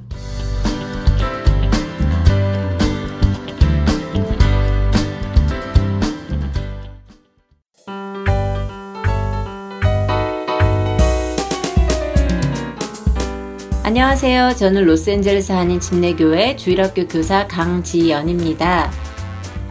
안녕하세요. 13.87 14.55
저는 14.57 14.83
로스앤젤레스 14.83 15.53
한인 15.53 15.79
침례교회 15.79 16.57
주일학교 16.57 17.07
교사 17.07 17.47
강지연입니다. 17.47 18.91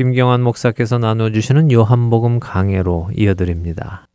김경환 0.00 0.40
목사께서 0.40 0.96
나눠주시는 0.96 1.70
요한복음 1.70 2.40
강해로 2.40 3.08
이어드립니다. 3.14 4.06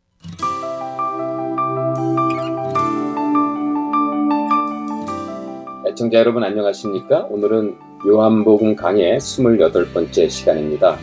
애청자 5.86 6.18
여러분 6.18 6.42
안녕하십니까? 6.42 7.28
오늘은 7.30 7.76
요한복음 8.04 8.74
강의 8.74 9.16
28번째 9.16 10.28
시간입니다. 10.28 10.96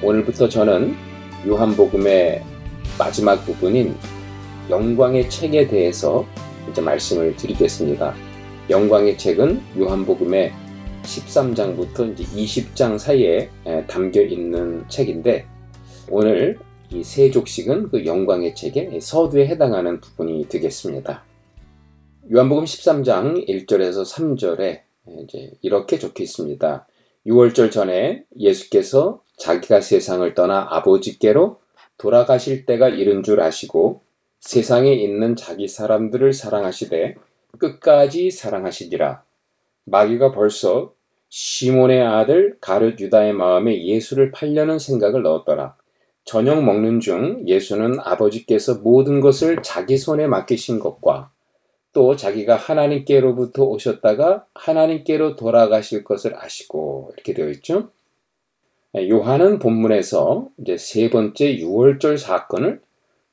오늘부터 0.00 0.48
저는 0.48 0.94
요한복음의 1.48 2.44
마지막 3.00 3.44
부분인 3.44 3.96
영광의 4.70 5.28
책에 5.28 5.66
대해서 5.66 6.24
이제 6.70 6.80
말씀을 6.80 7.34
드리겠습니다. 7.34 8.14
영광의 8.70 9.18
책은 9.18 9.60
요한복음의 9.76 10.52
13장부터 11.02 12.12
이제 12.12 12.24
20장 12.24 12.98
사이에 12.98 13.50
담겨 13.86 14.22
있는 14.22 14.88
책인데 14.88 15.46
오늘 16.08 16.58
이 16.92 17.02
세족식은 17.04 17.90
그 17.90 18.04
영광의 18.04 18.54
책의 18.54 19.00
서두에 19.00 19.46
해당하는 19.46 20.00
부분이 20.00 20.48
되겠습니다. 20.48 21.24
요한복음 22.32 22.64
13장 22.64 23.48
1절에서 23.48 24.04
3절에 24.04 24.82
이제 25.24 25.52
이렇게 25.62 25.98
적혀 25.98 26.22
있습니다. 26.22 26.86
6월절 27.26 27.70
전에 27.70 28.24
예수께서 28.38 29.22
자기가 29.36 29.80
세상을 29.80 30.34
떠나 30.34 30.66
아버지께로 30.70 31.60
돌아가실 31.98 32.66
때가 32.66 32.88
이른 32.88 33.22
줄 33.22 33.40
아시고 33.40 34.02
세상에 34.40 34.92
있는 34.92 35.36
자기 35.36 35.68
사람들을 35.68 36.32
사랑하시되 36.32 37.14
끝까지 37.58 38.30
사랑하시니라. 38.30 39.22
마귀가 39.90 40.32
벌써 40.32 40.94
시몬의 41.28 42.00
아들 42.00 42.56
가룟 42.60 42.98
유다의 42.98 43.32
마음에 43.32 43.84
예수를 43.84 44.30
팔려는 44.30 44.78
생각을 44.78 45.22
넣었더라. 45.22 45.76
저녁 46.24 46.62
먹는 46.62 47.00
중 47.00 47.42
예수는 47.46 47.98
아버지께서 48.00 48.76
모든 48.76 49.20
것을 49.20 49.62
자기 49.62 49.96
손에 49.96 50.26
맡기신 50.26 50.78
것과 50.78 51.30
또 51.92 52.14
자기가 52.14 52.54
하나님께로부터 52.54 53.64
오셨다가 53.64 54.46
하나님께로 54.54 55.34
돌아가실 55.34 56.04
것을 56.04 56.36
아시고 56.36 57.12
이렇게 57.14 57.34
되어 57.34 57.48
있죠. 57.50 57.90
예, 58.96 59.08
요한은 59.08 59.58
본문에서 59.58 60.48
이제 60.58 60.76
세 60.76 61.10
번째 61.10 61.56
6월절 61.56 62.16
사건을 62.16 62.80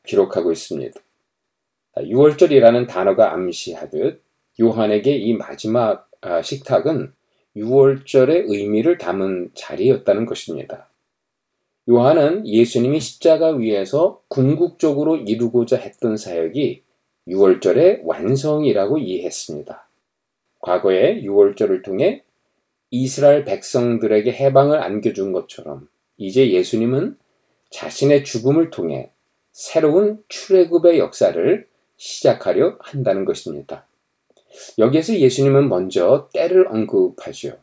기록하고 0.06 0.52
있습니다. 0.52 1.00
6월절이라는 1.98 2.88
단어가 2.88 3.34
암시하듯 3.34 4.24
요한에게 4.60 5.18
이 5.18 5.34
마지막 5.34 6.07
아, 6.22 6.42
식탁은 6.42 7.14
6월절의 7.56 8.46
의미를 8.50 8.98
담은 8.98 9.52
자리였다는 9.54 10.26
것입니다. 10.26 10.90
요한은 11.90 12.46
예수님이 12.46 13.00
십자가 13.00 13.52
위에서 13.52 14.22
궁극적으로 14.28 15.16
이루고자 15.16 15.78
했던 15.78 16.18
사역이 16.18 16.84
6월절의 17.28 18.02
완성이라고 18.04 18.98
이해했습니다. 18.98 19.88
과거에 20.60 21.22
6월절을 21.22 21.84
통해 21.84 22.24
이스라엘 22.90 23.44
백성들에게 23.46 24.32
해방을 24.32 24.82
안겨준 24.82 25.32
것처럼 25.34 25.88
이제 26.18 26.52
예수님은 26.52 27.18
자신의 27.70 28.24
죽음을 28.24 28.70
통해 28.70 29.12
새로운 29.52 30.24
출애굽의 30.30 31.00
역사를 31.00 31.68
시작하려 31.98 32.78
한다는 32.80 33.26
것입니다. 33.26 33.87
여기에서 34.78 35.16
예수님은 35.18 35.70
먼저 35.70 36.30
때를 36.34 36.68
언급하죠. 36.68 37.58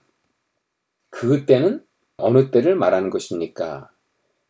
그 1.11 1.47
때는 1.47 1.85
어느 2.17 2.51
때를 2.51 2.77
말하는 2.77 3.11
것입니까? 3.11 3.91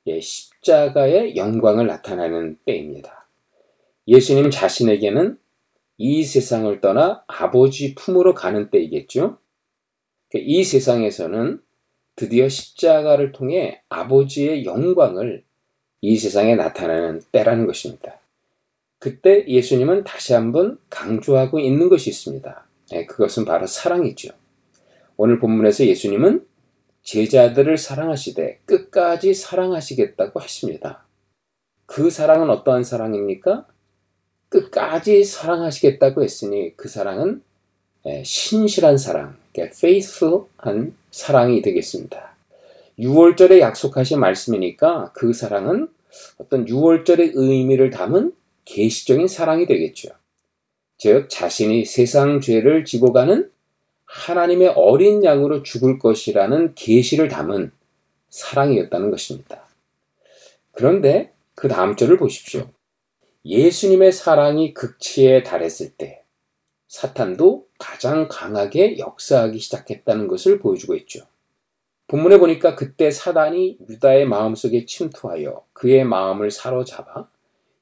예, 0.06 0.20
십자가의 0.20 1.36
영광을 1.36 1.86
나타내는 1.86 2.58
때입니다. 2.64 3.26
예수님 4.06 4.50
자신에게는 4.50 5.38
이 5.96 6.24
세상을 6.24 6.80
떠나 6.80 7.24
아버지 7.26 7.94
품으로 7.94 8.34
가는 8.34 8.68
때이겠죠. 8.70 9.38
이 10.34 10.64
세상에서는 10.64 11.62
드디어 12.16 12.48
십자가를 12.48 13.32
통해 13.32 13.80
아버지의 13.88 14.64
영광을 14.64 15.44
이 16.00 16.16
세상에 16.16 16.54
나타내는 16.54 17.22
때라는 17.32 17.66
것입니다. 17.66 18.18
그때 19.04 19.44
예수님은 19.46 20.04
다시 20.04 20.32
한번 20.32 20.78
강조하고 20.88 21.60
있는 21.60 21.90
것이 21.90 22.08
있습니다. 22.08 22.66
네, 22.90 23.04
그것은 23.04 23.44
바로 23.44 23.66
사랑이죠. 23.66 24.30
오늘 25.18 25.38
본문에서 25.40 25.84
예수님은 25.84 26.46
제자들을 27.02 27.76
사랑하시되 27.76 28.60
끝까지 28.64 29.34
사랑하시겠다고 29.34 30.40
하십니다. 30.40 31.04
그 31.84 32.08
사랑은 32.08 32.48
어떠한 32.48 32.82
사랑입니까? 32.82 33.66
끝까지 34.48 35.22
사랑하시겠다고 35.22 36.22
했으니 36.22 36.74
그 36.74 36.88
사랑은 36.88 37.42
예, 38.06 38.22
신실한 38.24 38.96
사랑, 38.96 39.36
faithful한 39.54 40.96
사랑이 41.10 41.60
되겠습니다. 41.60 42.34
6월절에 42.98 43.58
약속하신 43.58 44.18
말씀이니까 44.18 45.12
그 45.12 45.34
사랑은 45.34 45.88
어떤 46.38 46.64
6월절의 46.64 47.32
의미를 47.34 47.90
담은 47.90 48.32
계시적인 48.64 49.28
사랑이 49.28 49.66
되겠죠. 49.66 50.10
즉 50.96 51.28
자신이 51.28 51.84
세상 51.84 52.40
죄를 52.40 52.84
지고 52.84 53.12
가는 53.12 53.50
하나님의 54.04 54.68
어린 54.68 55.24
양으로 55.24 55.62
죽을 55.62 55.98
것이라는 55.98 56.74
계시를 56.74 57.28
담은 57.28 57.72
사랑이었다는 58.30 59.10
것입니다. 59.10 59.66
그런데 60.72 61.32
그 61.54 61.68
다음 61.68 61.96
절을 61.96 62.16
보십시오. 62.16 62.68
예수님의 63.44 64.12
사랑이 64.12 64.72
극치에 64.72 65.42
달했을 65.42 65.90
때 65.90 66.22
사탄도 66.88 67.66
가장 67.78 68.28
강하게 68.28 68.98
역사하기 68.98 69.58
시작했다는 69.58 70.28
것을 70.28 70.58
보여주고 70.58 70.94
있죠. 70.96 71.26
본문에 72.06 72.38
보니까 72.38 72.74
그때 72.76 73.10
사단이 73.10 73.78
유다의 73.88 74.26
마음속에 74.26 74.86
침투하여 74.86 75.64
그의 75.72 76.04
마음을 76.04 76.50
사로잡아 76.50 77.28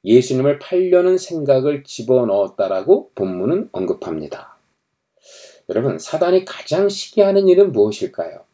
예수님을 0.04 0.58
팔려는 0.58 1.18
생각을 1.18 1.84
집어넣었다라고 1.84 3.12
본문은 3.14 3.68
언급합니다. 3.72 4.56
여러분, 5.68 5.98
사단이 5.98 6.44
가장 6.44 6.88
시기하는 6.88 7.48
일은 7.48 7.72
무엇일까요? 7.72 8.44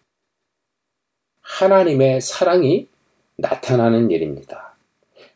하나님의 1.40 2.20
사랑이 2.20 2.88
나타나는 3.36 4.10
일입니다. 4.10 4.76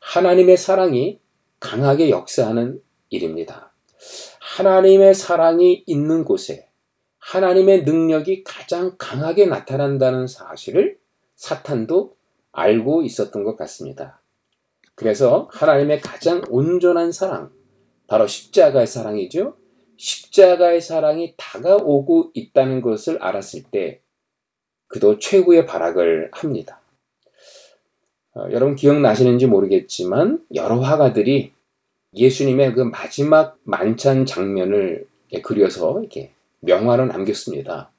하나님의 0.00 0.56
사랑이 0.56 1.18
강하게 1.60 2.10
역사하는 2.10 2.82
일입니다. 3.08 3.72
하나님의 4.40 5.14
사랑이 5.14 5.84
있는 5.86 6.24
곳에 6.24 6.68
하나님의 7.18 7.84
능력이 7.84 8.44
가장 8.44 8.96
강하게 8.98 9.46
나타난다는 9.46 10.26
사실을 10.26 10.98
사탄도 11.36 12.16
알고 12.50 13.02
있었던 13.04 13.44
것 13.44 13.56
같습니다. 13.56 14.21
그래서 15.02 15.48
하나님의 15.50 16.00
가장 16.00 16.42
온전한 16.48 17.10
사랑, 17.10 17.50
바로 18.06 18.26
십자가의 18.26 18.86
사랑이죠. 18.86 19.56
십자가의 19.96 20.80
사랑이 20.80 21.34
다가오고 21.36 22.30
있다는 22.34 22.80
것을 22.80 23.20
알았을 23.20 23.64
때 23.64 24.00
그도 24.86 25.18
최후의 25.18 25.66
발악을 25.66 26.30
합니다. 26.32 26.80
어, 28.34 28.46
여러분 28.52 28.76
기억나시는지 28.76 29.46
모르겠지만 29.46 30.44
여러 30.54 30.78
화가들이 30.78 31.52
예수님의 32.14 32.74
그 32.74 32.80
마지막 32.82 33.58
만찬 33.64 34.26
장면을 34.26 35.06
그려서 35.42 35.98
이렇게 35.98 36.32
명화로 36.60 37.06
남겼습니다. 37.06 37.90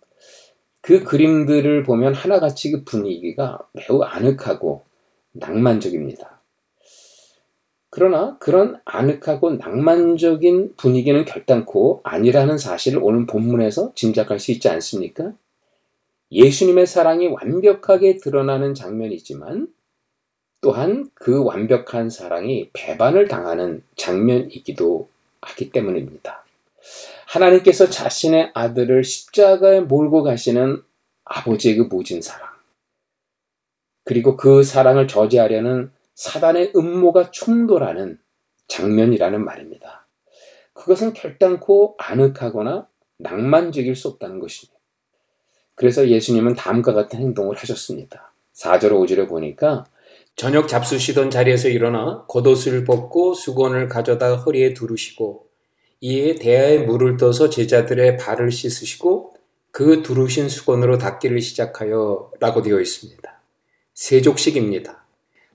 그 0.81 1.03
그림들을 1.03 1.83
보면 1.83 2.13
하나같이 2.13 2.71
그 2.71 2.83
분위기가 2.83 3.59
매우 3.73 4.01
아늑하고 4.01 4.83
낭만적입니다. 5.31 6.32
그러나 7.95 8.39
그런 8.39 8.81
아늑하고 8.85 9.51
낭만적인 9.51 10.77
분위기는 10.77 11.25
결단코 11.25 12.01
아니라는 12.03 12.57
사실을 12.57 12.99
오늘 13.03 13.27
본문에서 13.27 13.91
짐작할 13.93 14.39
수 14.39 14.51
있지 14.51 14.67
않습니까? 14.67 15.33
예수님의 16.31 16.87
사랑이 16.87 17.27
완벽하게 17.27 18.17
드러나는 18.17 18.73
장면이지만 18.73 19.67
또한 20.61 21.11
그 21.13 21.43
완벽한 21.43 22.09
사랑이 22.09 22.71
배반을 22.73 23.27
당하는 23.27 23.83
장면이기도 23.95 25.07
하기 25.41 25.69
때문입니다. 25.69 26.43
하나님께서 27.27 27.91
자신의 27.91 28.53
아들을 28.55 29.03
십자가에 29.03 29.81
몰고 29.81 30.23
가시는 30.23 30.81
아버지의 31.25 31.75
그 31.75 31.83
모진 31.83 32.23
사랑, 32.23 32.49
그리고 34.03 34.35
그 34.35 34.63
사랑을 34.63 35.07
저지하려는 35.07 35.91
사단의 36.15 36.73
음모가 36.75 37.31
충돌하는 37.31 38.19
장면이라는 38.67 39.43
말입니다. 39.43 40.07
그것은 40.73 41.13
결단코 41.13 41.95
아늑하거나 41.97 42.87
낭만적일 43.17 43.95
수 43.95 44.07
없다는 44.09 44.39
것입니다. 44.39 44.79
그래서 45.75 46.07
예수님은 46.07 46.55
다음과 46.55 46.93
같은 46.93 47.19
행동을 47.19 47.55
하셨습니다. 47.57 48.33
4절 48.53 48.91
5절에 48.91 49.27
보니까 49.27 49.85
저녁 50.35 50.67
잡수시던 50.67 51.29
자리에서 51.29 51.69
일어나 51.69 52.25
겉옷을 52.27 52.85
벗고 52.85 53.33
수건을 53.33 53.87
가져다 53.87 54.35
허리에 54.35 54.73
두르시고 54.73 55.47
이에 56.01 56.35
대야에 56.35 56.79
물을 56.79 57.17
떠서 57.17 57.49
제자들의 57.49 58.17
발을 58.17 58.51
씻으시고 58.51 59.35
그 59.71 60.01
두루신 60.03 60.49
수건으로 60.49 60.97
닦기를 60.97 61.41
시작하여 61.41 62.31
라고 62.39 62.61
되어 62.61 62.79
있습니다. 62.79 63.41
세족식입니다. 63.93 65.02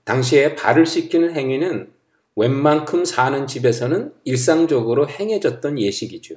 당시에 0.08 0.54
발을 0.54 0.86
씻기는 0.86 1.36
행위는 1.36 1.90
웬만큼 2.34 3.04
사는 3.04 3.46
집에서는 3.46 4.14
일상적으로 4.24 5.06
행해졌던 5.06 5.78
예식이죠. 5.78 6.36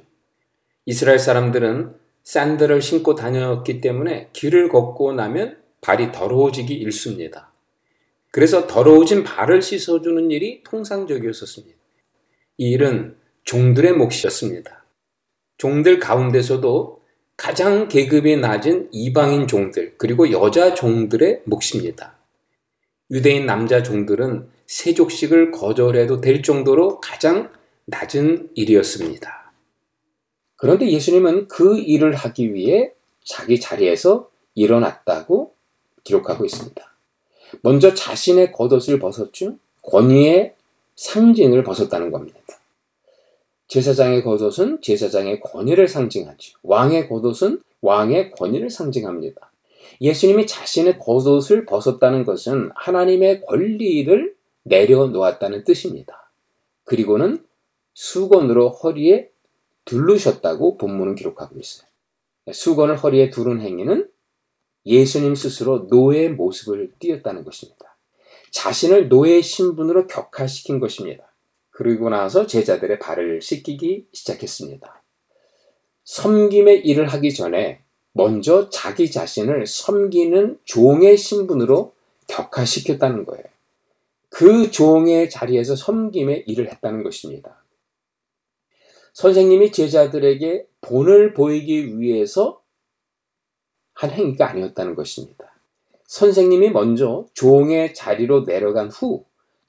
이스라엘 0.84 1.18
사람들은 1.18 1.94
샌들을 2.22 2.82
신고 2.82 3.14
다녔기 3.14 3.80
때문에 3.80 4.28
길을 4.34 4.68
걷고 4.68 5.14
나면 5.14 5.56
발이 5.80 6.12
더러워지기 6.12 6.74
일쑤입니다. 6.74 7.50
그래서 8.30 8.66
더러워진 8.66 9.24
발을 9.24 9.62
씻어주는 9.62 10.30
일이 10.30 10.62
통상적이었었습니다. 10.64 11.78
이 12.58 12.70
일은 12.72 13.16
종들의 13.44 13.94
몫이었습니다. 13.94 14.84
종들 15.56 15.98
가운데서도 15.98 17.00
가장 17.38 17.88
계급이 17.88 18.36
낮은 18.36 18.90
이방인 18.92 19.46
종들, 19.46 19.94
그리고 19.96 20.30
여자 20.30 20.74
종들의 20.74 21.42
몫입니다. 21.46 22.21
유대인 23.12 23.44
남자 23.44 23.82
종들은 23.82 24.48
세족식을 24.64 25.50
거절해도 25.50 26.22
될 26.22 26.42
정도로 26.42 26.98
가장 26.98 27.50
낮은 27.84 28.48
일이었습니다. 28.54 29.52
그런데 30.56 30.90
예수님은 30.90 31.48
그 31.48 31.78
일을 31.78 32.14
하기 32.14 32.54
위해 32.54 32.92
자기 33.22 33.60
자리에서 33.60 34.30
일어났다고 34.54 35.52
기록하고 36.04 36.46
있습니다. 36.46 36.82
먼저 37.60 37.92
자신의 37.92 38.50
겉옷을 38.52 38.98
벗었죠. 38.98 39.58
권위의 39.82 40.54
상징을 40.96 41.64
벗었다는 41.64 42.10
겁니다. 42.10 42.40
제사장의 43.68 44.22
겉옷은 44.22 44.80
제사장의 44.80 45.40
권위를 45.40 45.86
상징하죠. 45.86 46.58
왕의 46.62 47.10
겉옷은 47.10 47.60
왕의 47.82 48.30
권위를 48.30 48.70
상징합니다. 48.70 49.51
예수님이 50.02 50.48
자신의 50.48 50.98
겉옷을 50.98 51.64
벗었다는 51.64 52.24
것은 52.24 52.70
하나님의 52.74 53.42
권리를 53.42 54.34
내려놓았다는 54.64 55.62
뜻입니다. 55.62 56.32
그리고는 56.82 57.46
수건으로 57.94 58.70
허리에 58.70 59.30
둘르셨다고 59.84 60.76
본문은 60.76 61.14
기록하고 61.14 61.58
있어요. 61.58 61.86
수건을 62.50 62.96
허리에 62.96 63.30
두른 63.30 63.60
행위는 63.60 64.08
예수님 64.84 65.36
스스로 65.36 65.86
노예의 65.88 66.30
모습을 66.30 66.92
띄었다는 66.98 67.44
것입니다. 67.44 67.96
자신을 68.50 69.08
노예의 69.08 69.42
신분으로 69.42 70.08
격화시킨 70.08 70.80
것입니다. 70.80 71.32
그리고 71.70 72.10
나서 72.10 72.46
제자들의 72.46 72.98
발을 72.98 73.40
씻기기 73.40 74.08
시작했습니다. 74.12 75.02
섬김의 76.04 76.80
일을 76.80 77.06
하기 77.06 77.32
전에 77.32 77.81
먼저 78.12 78.68
자기 78.70 79.10
자신을 79.10 79.66
섬기는 79.66 80.58
종의 80.64 81.16
신분으로 81.16 81.92
격화시켰다는 82.28 83.24
거예요. 83.24 83.44
그 84.28 84.70
종의 84.70 85.28
자리에서 85.30 85.76
섬김의 85.76 86.44
일을 86.46 86.70
했다는 86.70 87.02
것입니다. 87.02 87.62
선생님이 89.12 89.72
제자들에게 89.72 90.66
본을 90.80 91.34
보이기 91.34 92.00
위해서 92.00 92.62
한 93.92 94.10
행위가 94.10 94.48
아니었다는 94.48 94.94
것입니다. 94.94 95.52
선생님이 96.06 96.70
먼저 96.70 97.26
종의 97.34 97.94
자리로 97.94 98.44
내려간 98.44 98.88
후 98.88 99.24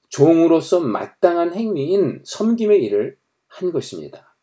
종으로서 0.10 0.80
마땅한 0.80 1.54
행위인 1.56 2.22
섬김의 2.24 2.84
일을 2.84 3.18
한 3.48 3.72
것입니다. 3.72 4.36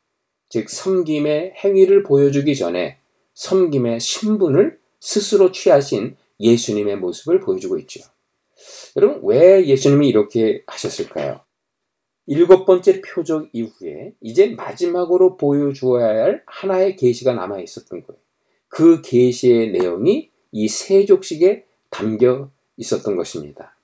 즉, 0.49 0.69
섬김의 0.69 1.55
행위를 1.57 2.03
보여주기 2.03 2.57
전에 2.57 3.00
섬김의 3.41 4.01
신분을 4.01 4.79
스스로 5.01 5.51
취하신 5.51 6.15
예수님의 6.41 6.97
모습을 6.97 7.41
보여주고 7.41 7.79
있죠. 7.79 8.01
여러분, 8.97 9.23
왜 9.25 9.67
예수님이 9.67 10.09
이렇게 10.09 10.63
하셨을까요? 10.67 11.41
일곱 12.27 12.67
번째 12.67 13.01
표적 13.01 13.49
이후에 13.55 14.13
이제 14.21 14.49
마지막으로 14.49 15.39
보여주어야 15.39 16.23
할 16.23 16.43
하나의 16.47 16.97
계시가 16.97 17.33
남아 17.33 17.61
있었던 17.61 18.03
거예요. 18.03 18.21
그 18.69 19.01
계시의 19.01 19.73
내용이 19.73 20.31
이 20.53 20.69
세족식에 20.69 21.65
담겨 21.89 22.51
있었던 22.77 23.17
것입니다. 23.17 23.75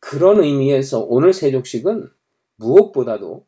그런 0.00 0.42
의미에서 0.42 1.00
오늘 1.00 1.34
세족식은 1.34 2.08
무엇보다도 2.56 3.44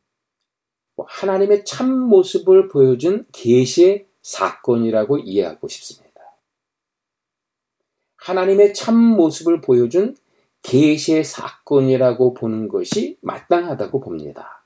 뭐 0.96 1.06
하나님의 1.08 1.64
참 1.64 1.90
모습을 1.98 2.68
보여준 2.68 3.24
계시의 3.32 4.06
사건이라고 4.24 5.18
이해하고 5.18 5.68
싶습니다. 5.68 6.04
하나님의 8.16 8.74
참 8.74 8.96
모습을 8.96 9.60
보여준 9.60 10.16
계시의 10.62 11.24
사건이라고 11.24 12.32
보는 12.32 12.68
것이 12.68 13.18
마땅하다고 13.20 14.00
봅니다. 14.00 14.64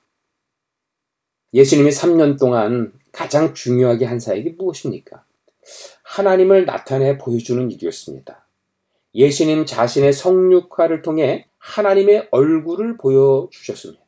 예수님이 1.53 1.91
3년 1.91 2.39
동안 2.39 2.93
가장 3.11 3.53
중요하게 3.53 4.05
한 4.05 4.21
사역이 4.21 4.51
무엇입니까? 4.51 5.25
하나님을 6.05 6.65
나타내 6.65 7.19
보여주는 7.19 7.69
일이었습니다. 7.71 8.47
예수님 9.15 9.67
자신의 9.67 10.13
성육화를 10.13 11.03
통해 11.03 11.49
하나님의 11.59 12.29
얼굴을 12.31 12.97
보여주셨습니다. 12.97 14.08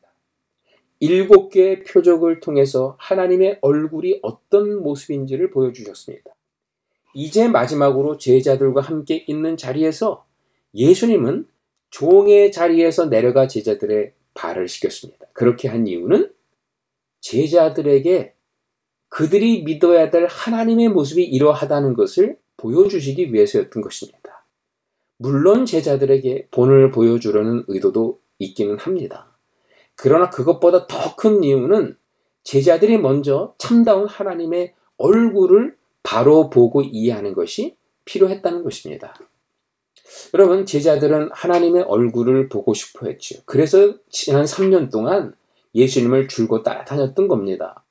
일곱 1.01 1.49
개의 1.49 1.83
표적을 1.83 2.41
통해서 2.41 2.95
하나님의 2.99 3.57
얼굴이 3.61 4.19
어떤 4.21 4.83
모습인지를 4.83 5.49
보여주셨습니다. 5.49 6.31
이제 7.15 7.47
마지막으로 7.47 8.17
제자들과 8.17 8.81
함께 8.81 9.25
있는 9.27 9.57
자리에서 9.57 10.25
예수님은 10.75 11.47
종의 11.89 12.51
자리에서 12.51 13.09
내려가 13.09 13.47
제자들의 13.47 14.13
발을 14.35 14.67
씻겼습니다. 14.67 15.25
그렇게 15.33 15.67
한 15.67 15.87
이유는 15.87 16.31
제자들에게 17.19 18.35
그들이 19.09 19.63
믿어야 19.63 20.11
될 20.11 20.27
하나님의 20.27 20.89
모습이 20.89 21.23
이러하다는 21.23 21.95
것을 21.95 22.37
보여주시기 22.57 23.33
위해서였던 23.33 23.81
것입니다. 23.81 24.45
물론 25.17 25.65
제자들에게 25.65 26.49
본을 26.51 26.91
보여주려는 26.91 27.63
의도도 27.67 28.21
있기는 28.37 28.77
합니다. 28.77 29.30
그러나 30.01 30.31
그것보다 30.31 30.87
더 30.87 31.15
큰 31.15 31.43
이유는 31.43 31.95
제자들이 32.43 32.97
먼저 32.97 33.53
참다운 33.59 34.07
하나님의 34.07 34.73
얼굴을 34.97 35.75
바로 36.01 36.49
보고 36.49 36.81
이해하는 36.81 37.33
것이 37.33 37.75
필요했다는 38.05 38.63
것입니다. 38.63 39.13
여러분, 40.33 40.65
제자들은 40.65 41.29
하나님의 41.31 41.83
얼굴을 41.83 42.49
보고 42.49 42.73
싶어 42.73 43.05
했죠. 43.05 43.41
그래서 43.45 43.93
지난 44.09 44.45
3년 44.45 44.91
동안 44.91 45.35
예수님을 45.75 46.27
줄고 46.27 46.63
따라다녔던 46.63 47.27
겁니다. 47.27 47.83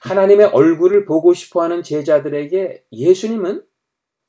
하나님의 0.00 0.46
얼굴을 0.46 1.04
보고 1.04 1.34
싶어 1.34 1.62
하는 1.62 1.82
제자들에게 1.82 2.84
예수님은 2.92 3.64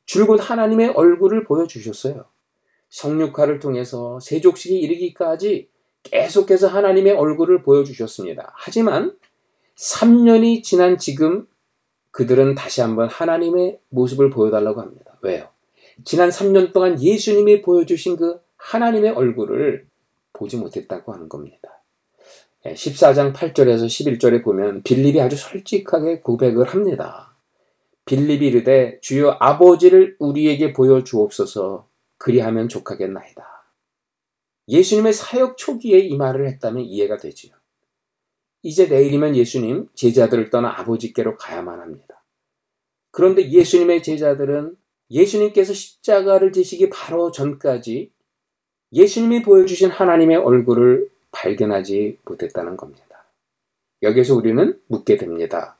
줄곧 0.08 0.38
하나님의 0.38 0.90
얼굴을 0.96 1.44
보여주셨어요. 1.44 2.26
성육화를 2.90 3.60
통해서 3.60 4.20
세족식이 4.20 4.80
이르기까지 4.80 5.70
계속해서 6.12 6.68
하나님의 6.68 7.14
얼굴을 7.14 7.64
보여주셨습니다. 7.64 8.54
하지만 8.56 9.16
3년이 9.76 10.64
지난 10.64 10.98
지금 10.98 11.48
그들은 12.12 12.56
다시 12.56 12.82
한번 12.82 13.10
하나님의 13.10 13.80
모습을 13.90 14.30
보여달라고 14.30 14.82
합니다. 14.82 15.18
왜요? 15.22 15.50
지난 16.04 16.30
3년 16.30 16.74
동안 16.74 17.02
예수님이 17.02 17.62
보여주신 17.62 18.16
그 18.18 18.40
하나님의 18.58 19.12
얼굴을 19.12 19.88
보지 20.34 20.58
못했다고 20.58 21.14
하는 21.14 21.30
겁니다. 21.30 21.82
14장 22.66 23.34
8절에서 23.34 23.86
11절에 23.86 24.44
보면 24.44 24.84
빌립이 24.84 25.22
아주 25.22 25.36
솔직하게 25.36 26.22
고백을 26.22 26.66
합니다. 26.68 27.36
빌립이 28.06 28.48
이르되 28.48 29.00
주여 29.02 29.38
아버지를 29.40 30.16
우리에게 30.20 30.74
보여주옵소서 30.74 31.88
그리하면 32.18 32.68
족하겠나이다. 32.68 33.57
예수님의 34.68 35.14
사역 35.14 35.58
초기에 35.58 36.00
이 36.00 36.16
말을 36.18 36.48
했다면 36.48 36.84
이해가 36.84 37.18
되지요. 37.18 37.54
이제 38.64 38.88
내일이면 38.88 39.36
예수님 39.36 39.88
제자들을 39.94 40.50
떠나 40.50 40.78
아버지께로 40.80 41.38
가야만 41.38 41.80
합니다. 41.80 42.24
그런데 43.12 43.50
예수님의 43.50 44.04
제자들은 44.04 44.76
예수님께서 45.10 45.74
십자가를 45.74 46.52
지시기 46.52 46.90
바로 46.90 47.32
전까지 47.32 48.12
예수님이 48.92 49.42
보여주신 49.42 49.90
하나님의 49.90 50.38
얼굴을 50.38 51.10
발견하지 51.32 52.20
못했다는 52.24 52.78
겁니다. 52.78 53.26
여기서 54.02 54.36
우리는 54.36 54.80
묻게 54.88 55.18
됩니다. 55.18 55.78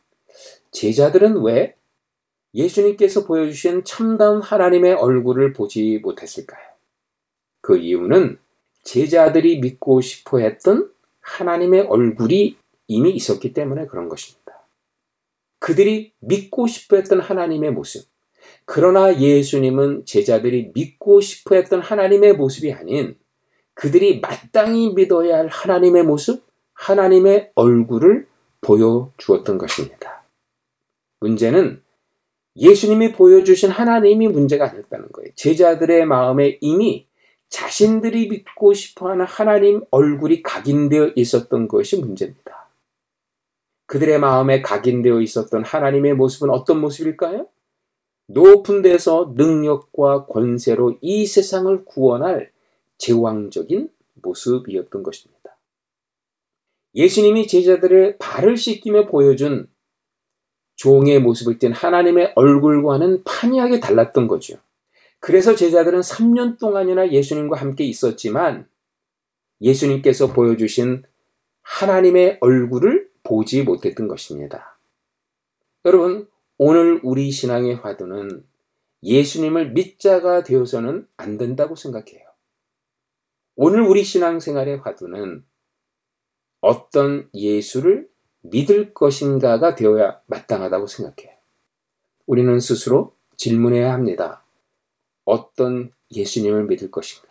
제자들은 0.72 1.42
왜 1.44 1.76
예수님께서 2.54 3.26
보여주신 3.26 3.84
참다운 3.84 4.42
하나님의 4.42 4.94
얼굴을 4.94 5.54
보지 5.54 6.00
못했을까요? 6.00 6.66
그 7.62 7.78
이유는 7.78 8.40
제자들이 8.88 9.60
믿고 9.60 10.00
싶어 10.00 10.40
했던 10.40 10.90
하나님의 11.20 11.82
얼굴이 11.82 12.56
이미 12.88 13.12
있었기 13.12 13.52
때문에 13.52 13.86
그런 13.86 14.08
것입니다. 14.08 14.66
그들이 15.60 16.14
믿고 16.22 16.68
싶어 16.68 16.96
했던 16.96 17.20
하나님의 17.20 17.72
모습, 17.72 18.08
그러나 18.64 19.20
예수님은 19.20 20.06
제자들이 20.06 20.72
믿고 20.74 21.20
싶어 21.20 21.56
했던 21.56 21.82
하나님의 21.82 22.38
모습이 22.38 22.72
아닌 22.72 23.18
그들이 23.74 24.22
마땅히 24.22 24.94
믿어야 24.94 25.40
할 25.40 25.48
하나님의 25.48 26.04
모습, 26.04 26.46
하나님의 26.74 27.52
얼굴을 27.56 28.28
보여주었던 28.62 29.58
것입니다. 29.58 30.24
문제는 31.20 31.84
예수님이 32.56 33.12
보여주신 33.12 33.70
하나님이 33.70 34.30
문제가 34.30 34.70
아니었다는 34.70 35.12
거예요. 35.12 35.32
제자들의 35.36 36.06
마음에 36.06 36.58
이미 36.62 37.07
자신들이 37.50 38.28
믿고 38.28 38.74
싶어 38.74 39.10
하는 39.10 39.26
하나님 39.26 39.82
얼굴이 39.92 40.44
각인되어 40.44 41.14
있었던 41.16 41.68
것이 41.68 42.00
문제입니다. 42.00 42.68
그들의 43.86 44.20
마음에 44.20 44.62
각인되어 44.62 45.22
있었던 45.22 45.64
하나님의 45.64 46.14
모습은 46.16 46.50
어떤 46.50 46.82
모습일까요? 46.82 47.48
높은 48.28 48.82
데서 48.82 49.34
능력과 49.36 50.26
권세로 50.26 50.98
이 51.02 51.26
세상을 51.26 51.86
구원할 51.86 52.52
제왕적인 52.98 53.90
모습이었던 54.16 55.04
것입니다. 55.04 55.38
예수님이 56.96 57.48
제자들의 57.48 58.18
발을 58.18 58.58
씻기며 58.58 59.06
보여준 59.06 59.70
종의 60.76 61.22
모습을 61.22 61.58
띈 61.58 61.72
하나님의 61.72 62.34
얼굴과는 62.36 63.24
판이하게 63.24 63.80
달랐던 63.80 64.28
거죠. 64.28 64.58
그래서 65.20 65.56
제자들은 65.56 66.02
3년 66.02 66.60
동안이나 66.60 67.12
예수님과 67.12 67.58
함께 67.58 67.84
있었지만 67.84 68.68
예수님께서 69.62 70.34
보여주신 70.34 71.04
하나님의 71.62 72.38
얼굴을 72.42 73.10
보지 73.24 73.64
못했던 73.64 74.08
것입니다. 74.08 74.78
여러분, 75.86 76.28
오늘 76.58 77.00
우리 77.04 77.32
신앙의 77.32 77.76
화두는 77.76 78.46
예수님을 79.04 79.72
믿자가 79.72 80.44
되어서는 80.44 81.08
안 81.18 81.38
된다고 81.38 81.76
생각해요. 81.76 82.26
오늘 83.56 83.82
우리 83.82 84.04
신앙생활의 84.04 84.78
화두는 84.78 85.44
어떤 86.62 87.30
예수를 87.34 88.10
믿을 88.42 88.94
것인가가 88.94 89.76
되어야 89.76 90.22
마땅하다고 90.28 90.88
생각해요. 90.88 91.36
우리는 92.26 92.60
스스로 92.60 93.16
질문해야 93.36 93.94
합니다. 93.94 94.44
어떤 95.28 95.92
예수님을 96.16 96.66
믿을 96.68 96.90
것인가? 96.90 97.28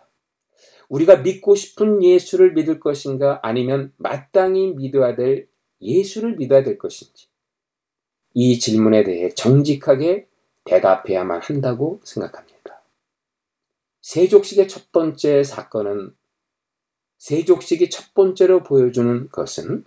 우리가 0.89 1.17
믿고 1.17 1.55
싶은 1.55 2.05
예수를 2.05 2.53
믿을 2.53 2.79
것인가? 2.79 3.41
아니면 3.43 3.93
마땅히 3.97 4.75
믿어야 4.75 5.17
될 5.17 5.49
예수를 5.81 6.37
믿어야 6.37 6.63
될 6.63 6.79
것인지. 6.79 7.29
이 8.35 8.59
질문에 8.59 9.03
대해 9.03 9.31
정직하게 9.31 10.29
대답해야만 10.65 11.41
한다고 11.43 12.01
생각합니다. 12.05 12.83
세족식의 14.03 14.69
첫 14.69 14.93
번째 14.93 15.43
사건은 15.43 16.15
세족식이 17.19 17.89
첫 17.89 18.13
번째로 18.13 18.63
보여주는 18.63 19.29
것은 19.31 19.85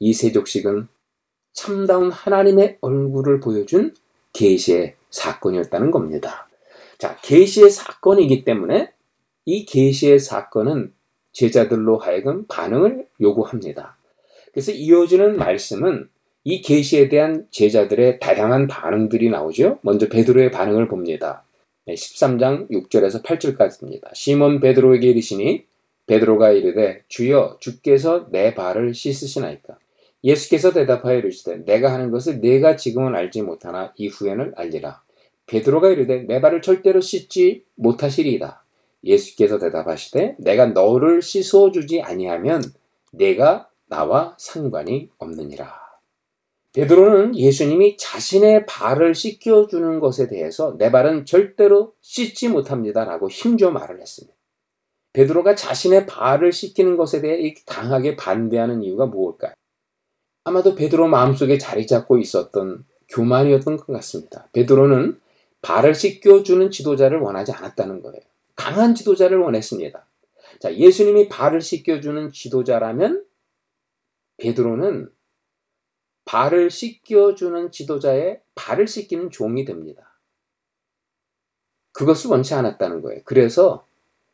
이 0.00 0.12
세족식은 0.12 0.88
참다운 1.52 2.10
하나님의 2.10 2.78
얼굴을 2.80 3.38
보여준 3.38 3.94
계시의 4.32 4.96
사건이었다는 5.10 5.92
겁니다. 5.92 6.48
자, 7.04 7.18
계시의 7.20 7.68
사건이기 7.68 8.44
때문에 8.44 8.90
이 9.44 9.66
계시의 9.66 10.18
사건은 10.18 10.94
제자들로 11.32 11.98
하여금 11.98 12.46
반응을 12.46 13.06
요구합니다. 13.20 13.98
그래서 14.50 14.72
이어지는 14.72 15.36
말씀은 15.36 16.08
이 16.44 16.62
계시에 16.62 17.10
대한 17.10 17.46
제자들의 17.50 18.20
다양한 18.20 18.68
반응들이 18.68 19.28
나오죠. 19.28 19.80
먼저 19.82 20.08
베드로의 20.08 20.50
반응을 20.50 20.88
봅니다. 20.88 21.44
13장 21.86 22.70
6절에서 22.70 23.22
8절까지입니다. 23.22 24.14
시몬 24.14 24.60
베드로에게 24.60 25.10
이르시니 25.10 25.66
베드로가 26.06 26.52
이르되 26.52 27.02
주여 27.08 27.58
주께서 27.60 28.28
내 28.30 28.54
발을 28.54 28.94
씻으시나이까 28.94 29.76
예수께서 30.24 30.72
대답하여 30.72 31.18
이르시되 31.18 31.66
내가 31.66 31.92
하는 31.92 32.10
것을 32.10 32.40
내가 32.40 32.76
지금은 32.76 33.14
알지 33.14 33.42
못하나 33.42 33.92
이후에는 33.98 34.54
알리라 34.56 35.04
베드로가 35.46 35.90
이르되 35.90 36.22
내 36.22 36.40
발을 36.40 36.62
절대로 36.62 37.00
씻지 37.00 37.64
못하시리이다 37.74 38.64
예수께서 39.04 39.58
대답하시되 39.58 40.36
내가 40.38 40.66
너를 40.66 41.20
씻어 41.22 41.70
주지 41.70 42.00
아니하면 42.00 42.62
내가 43.12 43.68
나와 43.86 44.34
상관이 44.38 45.10
없느니라 45.18 45.84
베드로는 46.74 47.36
예수님이 47.36 47.96
자신의 47.96 48.66
발을 48.66 49.14
씻겨 49.14 49.68
주는 49.68 50.00
것에 50.00 50.26
대해서 50.26 50.74
내 50.76 50.90
발은 50.90 51.24
절대로 51.24 51.92
씻지 52.00 52.48
못합니다라고 52.48 53.30
힘줘 53.30 53.70
말을 53.70 54.00
했습니다. 54.00 54.34
베드로가 55.12 55.54
자신의 55.54 56.06
발을 56.06 56.50
씻기는 56.50 56.96
것에 56.96 57.20
대해 57.20 57.54
강하게 57.64 58.16
반대하는 58.16 58.82
이유가 58.82 59.06
무엇일까요? 59.06 59.54
아마도 60.42 60.74
베드로 60.74 61.06
마음속에 61.06 61.58
자리 61.58 61.86
잡고 61.86 62.18
있었던 62.18 62.84
교만이었던 63.08 63.76
것 63.76 63.86
같습니다. 63.86 64.48
베드로는 64.52 65.20
발을 65.64 65.94
씻겨주는 65.94 66.70
지도자를 66.70 67.18
원하지 67.20 67.52
않았다는 67.52 68.02
거예요. 68.02 68.20
강한 68.54 68.94
지도자를 68.94 69.38
원했습니다. 69.38 70.06
자, 70.60 70.76
예수님이 70.76 71.28
발을 71.30 71.62
씻겨주는 71.62 72.32
지도자라면 72.32 73.24
베드로는 74.36 75.10
발을 76.26 76.70
씻겨주는 76.70 77.72
지도자의 77.72 78.40
발을 78.54 78.86
씻기는 78.86 79.30
종이 79.30 79.64
됩니다. 79.64 80.18
그것을 81.92 82.30
원치 82.30 82.52
않았다는 82.52 83.00
거예요. 83.00 83.22
그래서 83.24 83.86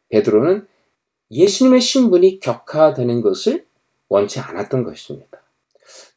베드로는 0.09 0.67
예수님의 1.31 1.81
신분이 1.81 2.41
격화되는 2.41 3.21
것을 3.21 3.67
원치 4.09 4.41
않았던 4.41 4.83
것입니다. 4.83 5.41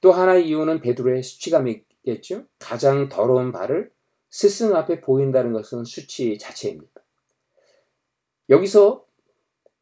또 0.02 0.12
하나의 0.12 0.48
이유는 0.48 0.82
베드로의 0.82 1.22
수치감이겠죠. 1.22 2.46
가장 2.58 3.10
더러운 3.10 3.52
발을 3.52 3.93
스승 4.34 4.76
앞에 4.76 5.00
보인다는 5.00 5.54
것은 5.54 5.86
수치 5.86 6.40
자체입니다. 6.40 6.90
여기서 8.50 9.06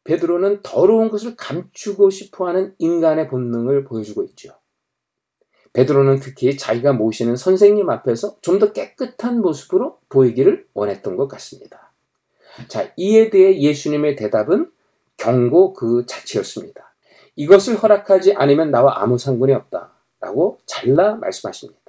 베드로는 0.04 0.60
더러운 0.62 1.08
것을 1.08 1.36
감추고 1.36 2.10
싶어하는 2.10 2.74
인간의 2.76 3.28
본능을 3.28 3.84
보여주고 3.84 4.24
있죠. 4.24 4.52
베드로는 5.72 6.20
특히 6.20 6.58
자기가 6.58 6.92
모시는 6.92 7.34
선생님 7.36 7.88
앞에서 7.88 8.36
좀 8.42 8.58
더 8.58 8.74
깨끗한 8.74 9.40
모습으로 9.40 9.98
보이기를 10.10 10.68
원했던 10.74 11.16
것 11.16 11.28
같습니다. 11.28 11.94
자, 12.68 12.92
이에 12.98 13.30
대해 13.30 13.58
예수님의 13.58 14.16
대답은 14.16 14.70
경고 15.16 15.72
그 15.72 16.04
자체였습니다. 16.04 16.94
이것을 17.36 17.76
허락하지 17.76 18.34
않으면 18.34 18.70
나와 18.70 19.00
아무 19.02 19.16
상관이 19.16 19.54
없다. 19.54 19.94
라고 20.20 20.58
잘라 20.66 21.14
말씀하십니다. 21.14 21.80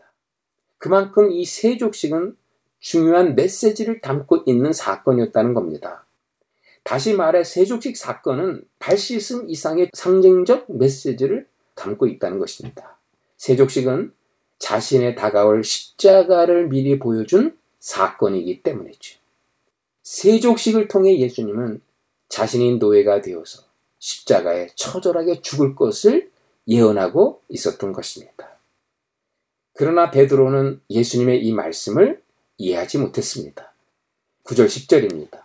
그만큼 0.77 1.29
이 1.29 1.43
세 1.43 1.77
족식은 1.77 2.37
중요한 2.83 3.35
메시지를 3.35 4.01
담고 4.01 4.43
있는 4.45 4.73
사건이었다는 4.73 5.53
겁니다. 5.53 6.05
다시 6.83 7.13
말해 7.13 7.45
세족식 7.45 7.95
사건은 7.95 8.65
발시슴 8.77 9.49
이상의 9.49 9.89
상징적 9.93 10.65
메시지를 10.67 11.47
담고 11.75 12.07
있다는 12.07 12.39
것입니다. 12.39 12.97
세족식은 13.37 14.13
자신의 14.59 15.15
다가올 15.15 15.63
십자가를 15.63 16.67
미리 16.67 16.99
보여준 16.99 17.57
사건이기 17.79 18.63
때문이죠. 18.63 19.17
세족식을 20.03 20.89
통해 20.89 21.17
예수님은 21.19 21.81
자신이 22.27 22.79
노예가 22.79 23.21
되어서 23.21 23.63
십자가에 23.99 24.67
처절하게 24.75 25.41
죽을 25.41 25.73
것을 25.73 26.29
예언하고 26.67 27.41
있었던 27.47 27.93
것입니다. 27.93 28.57
그러나 29.73 30.11
베드로는 30.11 30.81
예수님의 30.89 31.45
이 31.45 31.53
말씀을 31.53 32.22
이해하지 32.57 32.99
못했습니다. 32.99 33.73
9절 34.43 34.67
10절입니다. 34.67 35.43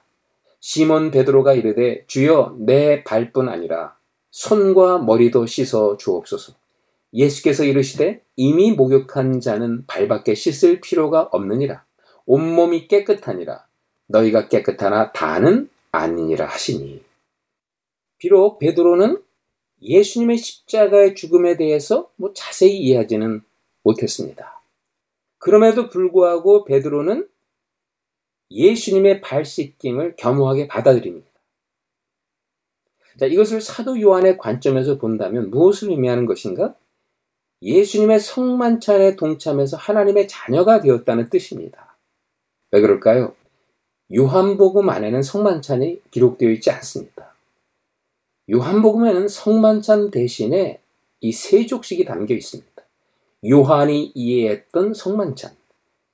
시몬 0.61 1.11
베드로가 1.11 1.55
이르되 1.55 2.05
주여 2.07 2.57
내 2.59 3.05
발뿐 3.05 3.49
아니라 3.49 3.97
손과 4.31 4.99
머리도 4.99 5.47
씻어 5.47 5.97
주옵소서. 5.97 6.55
예수께서 7.15 7.65
이르시되 7.65 8.23
이미 8.37 8.73
목욕한 8.73 9.41
자는 9.41 9.87
발밖에 9.87 10.35
씻을 10.35 10.81
필요가 10.81 11.23
없느니라. 11.33 11.85
온몸이 12.27 12.89
깨끗하니라. 12.89 13.67
너희가 14.09 14.49
깨끗하나 14.49 15.13
다는 15.13 15.71
아니니라 15.93 16.47
하시니. 16.47 17.03
비록 18.19 18.59
베드로는 18.59 19.23
예수님의 19.81 20.39
십자가의 20.39 21.15
죽음에 21.15 21.57
대해서 21.57 22.11
뭐 22.17 22.33
자세히 22.35 22.79
이해하지는 22.79 23.43
못했습니다. 23.83 24.58
그럼에도 25.39 25.89
불구하고 25.89 26.65
베드로는 26.65 27.29
예수님의 28.51 29.21
발 29.21 29.45
씻김을 29.45 30.17
겸허하게 30.17 30.69
받아들입니다. 30.69 31.29
자, 33.19 33.27
이것을 33.27 33.61
사도 33.61 34.01
요한의 34.01 34.39
관점에서 34.39 34.99
본다면 34.99 35.51
무엇을 35.51 35.91
의미하는 35.91 36.25
것인가? 36.25 36.75
예수님의 37.63 38.21
성만찬에 38.21 39.17
동참해서 39.17 39.77
하나님의 39.77 40.29
자녀가 40.29 40.81
되었다는 40.81 41.29
뜻입니다. 41.29 41.97
왜 42.71 42.81
그럴까요? 42.81 43.35
요한복음 44.15 44.89
안에는 44.89 45.23
성만찬이 45.23 46.01
기록되어 46.11 46.51
있지 46.51 46.71
않습니다. 46.71 47.35
요한복음에는 48.51 49.29
성만찬 49.29 50.11
대신에 50.11 50.81
이 51.21 51.33
세족식이 51.33 52.05
담겨 52.05 52.35
있습니다. 52.35 52.68
요한이 53.47 54.13
이해했던 54.15 54.95
성만찬. 54.95 55.53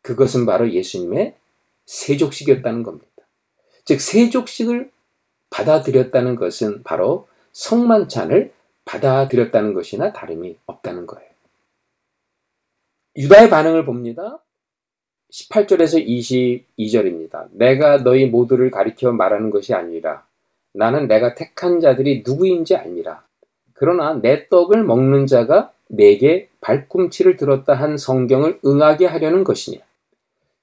그것은 0.03 0.47
바로 0.47 0.71
예수님의 0.71 1.35
세족식이었다는 1.87 2.83
겁니다. 2.83 3.09
즉, 3.85 4.01
세족식을 4.01 4.91
받아들였다는 5.51 6.37
것은 6.37 6.83
바로 6.83 7.29
성만찬을 7.53 8.53
받아들였다는 8.85 9.75
것이나 9.75 10.13
다름이 10.13 10.59
없다는 10.67 11.07
거예요. 11.07 11.29
유다의 13.17 13.49
반응을 13.49 13.85
봅니다. 13.85 14.41
18절에서 15.33 16.05
22절입니다. 16.77 17.49
내가 17.53 17.99
너희 17.99 18.27
모두를 18.27 18.71
가리켜 18.71 19.13
말하는 19.13 19.51
것이 19.51 19.75
아니라 19.75 20.27
나는 20.73 21.07
내가 21.07 21.35
택한 21.35 21.81
자들이 21.81 22.23
누구인지 22.27 22.75
알미라. 22.75 23.25
그러나 23.85 24.15
내 24.15 24.49
떡을 24.49 24.83
먹는 24.83 25.27
자가 25.27 25.71
내게 25.89 26.49
발꿈치를 26.63 27.37
들었다 27.37 27.75
한 27.75 27.99
성경을 27.99 28.61
응하게 28.65 29.05
하려는 29.05 29.45
것이냐. 29.45 29.79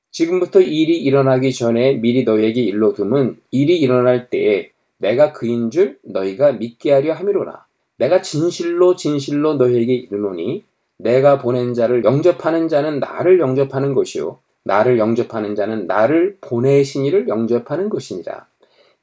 지금부터 0.10 0.60
일이 0.60 0.98
일어나기 0.98 1.54
전에 1.54 1.94
미리 1.94 2.24
너에게 2.24 2.64
일러둠은 2.64 3.38
일이 3.52 3.80
일어날 3.80 4.32
때에 4.32 4.72
내가 4.98 5.34
그인 5.34 5.70
줄 5.70 6.00
너희가 6.02 6.54
믿게 6.54 6.92
하려 6.92 7.14
함이로라. 7.14 7.64
내가 7.98 8.24
진실로 8.24 8.96
진실로 8.96 9.54
너희에게 9.54 9.94
이르노니 9.94 10.64
내가 10.98 11.38
보낸 11.38 11.76
자를 11.76 12.04
영접하는 12.04 12.70
자는 12.70 13.00
나를 13.00 13.40
영접하는 13.40 13.94
것이요 13.94 14.40
나를 14.64 14.98
영접하는 14.98 15.54
자는 15.54 15.86
나를 15.86 16.38
보내신 16.42 17.06
이를 17.06 17.28
영접하는 17.28 17.88
것이니라. 17.90 18.48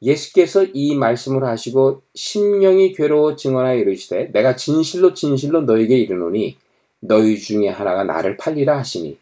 예수께서 0.00 0.64
이 0.64 0.94
말씀을 0.94 1.44
하시고 1.44 2.02
심령이 2.14 2.92
괴로워 2.92 3.36
증언하여 3.36 3.78
이르시되 3.78 4.30
내가 4.32 4.56
진실로 4.56 5.14
진실로 5.14 5.62
너에게 5.62 5.98
이르노니 5.98 6.56
너희 7.00 7.38
중에 7.38 7.68
하나가 7.68 8.04
나를 8.04 8.36
팔리라 8.36 8.78
하시니 8.78 9.18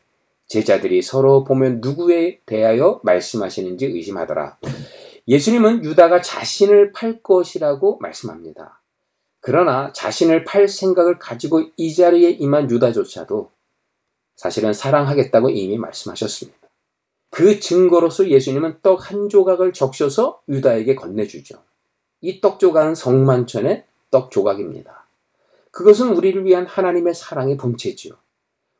제자들이 0.49 1.03
서로 1.03 1.45
보면 1.45 1.81
누구에 1.81 2.41
대하여 2.47 3.01
말씀하시는지 3.03 3.87
의심하더라. 3.87 4.59
예수님은 5.29 5.85
유다가 5.85 6.23
자신을 6.23 6.93
팔 6.93 7.21
것이라고 7.21 7.99
말씀합니다. 7.99 8.81
그러나 9.41 9.93
자신을 9.93 10.45
팔 10.45 10.69
생각을 10.69 11.19
가지고 11.19 11.65
이 11.77 11.95
자리에 11.95 12.31
임한 12.31 12.71
유다조차도 12.71 13.51
사실은 14.37 14.73
사랑하겠다고 14.73 15.51
이미 15.51 15.79
말씀하셨습니다. 15.79 16.66
그 17.31 17.61
증거로서 17.61 18.29
예수님은 18.29 18.79
떡 18.83 19.11
한 19.11 19.29
조각을 19.29 19.73
적셔서 19.73 20.41
유다에게 20.49 20.95
건네주죠. 20.95 21.57
이 22.23 22.41
떡 22.41 22.59
조각은 22.59 22.95
성만천의 22.95 23.85
떡 24.11 24.31
조각입니다. 24.31 25.07
그것은 25.71 26.09
우리를 26.17 26.45
위한 26.45 26.67
하나님의 26.67 27.15
사랑의 27.15 27.57
본체지요. 27.57 28.15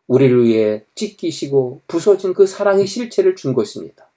우리를 0.07 0.45
위해 0.45 0.85
찢기시고 0.95 1.83
부서진 1.87 2.33
그 2.33 2.47
사랑의 2.47 2.87
실체를 2.87 3.37
준 3.37 3.53
것입니다. 3.55 4.09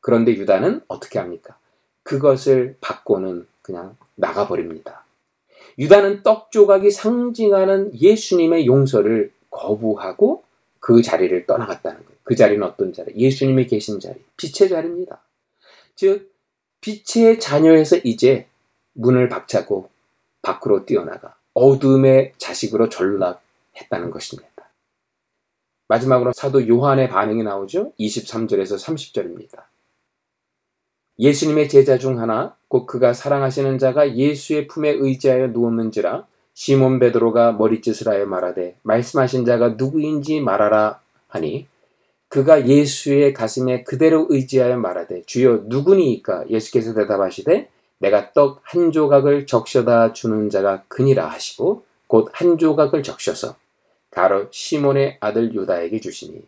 그런데 0.00 0.32
유다는 0.34 0.82
어떻게 0.88 1.18
합니까? 1.18 1.56
그것을 2.02 2.76
받고는 2.80 3.46
그냥 3.62 3.96
나가버립니다. 4.16 5.04
유다는 5.78 6.22
떡 6.22 6.50
조각이 6.50 6.90
상징하는 6.90 7.92
예수님의 7.98 8.66
용서를 8.66 9.32
거부하고 9.50 10.42
그 10.80 11.02
자리를 11.02 11.46
떠나갔다는 11.46 11.98
거예요. 12.04 12.07
그 12.28 12.36
자리는 12.36 12.62
어떤 12.62 12.92
자리? 12.92 13.16
예수님이 13.16 13.66
계신 13.66 14.00
자리, 14.00 14.22
빛의 14.36 14.68
자리입니다. 14.68 15.22
즉, 15.96 16.30
빛의 16.82 17.40
자녀에서 17.40 17.96
이제 18.04 18.46
문을 18.92 19.30
박차고 19.30 19.88
밖으로 20.42 20.84
뛰어나가 20.84 21.36
어둠의 21.54 22.34
자식으로 22.36 22.90
전락했다는 22.90 24.10
것입니다. 24.10 24.50
마지막으로 25.88 26.34
사도 26.34 26.68
요한의 26.68 27.08
반응이 27.08 27.42
나오죠. 27.44 27.94
23절에서 27.98 28.78
30절입니다. 28.78 29.62
예수님의 31.18 31.70
제자 31.70 31.96
중 31.96 32.20
하나 32.20 32.54
곧 32.68 32.84
그가 32.84 33.14
사랑하시는 33.14 33.78
자가 33.78 34.16
예수의 34.16 34.66
품에 34.66 34.90
의지하여 34.90 35.46
누웠는지라 35.48 36.26
시몬 36.52 36.98
베드로가 36.98 37.52
머리짓을 37.52 38.08
하여 38.08 38.26
말하되 38.26 38.76
말씀하신 38.82 39.46
자가 39.46 39.70
누구인지 39.70 40.40
말하라 40.40 41.00
하니 41.28 41.66
그가 42.28 42.68
예수의 42.68 43.32
가슴에 43.32 43.84
그대로 43.84 44.26
의지하여 44.28 44.76
말하되 44.76 45.22
주여 45.22 45.64
누구니이까 45.66 46.50
예수께서 46.50 46.94
대답하시되 46.94 47.68
내가 47.98 48.32
떡 48.32 48.60
한 48.64 48.92
조각을 48.92 49.46
적셔다 49.46 50.12
주는 50.12 50.50
자가 50.50 50.84
그니라 50.88 51.26
하시고 51.28 51.84
곧 52.06 52.28
한 52.32 52.58
조각을 52.58 53.02
적셔서 53.02 53.56
가로 54.10 54.48
시몬의 54.50 55.18
아들 55.20 55.54
유다에게 55.54 56.00
주시니 56.00 56.42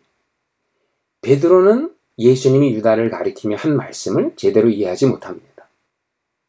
베드로는 1.21 1.93
예수님이 2.17 2.73
유다를 2.75 3.09
가리키며 3.09 3.55
한 3.55 3.75
말씀을 3.75 4.33
제대로 4.35 4.69
이해하지 4.69 5.07
못합니다. 5.07 5.67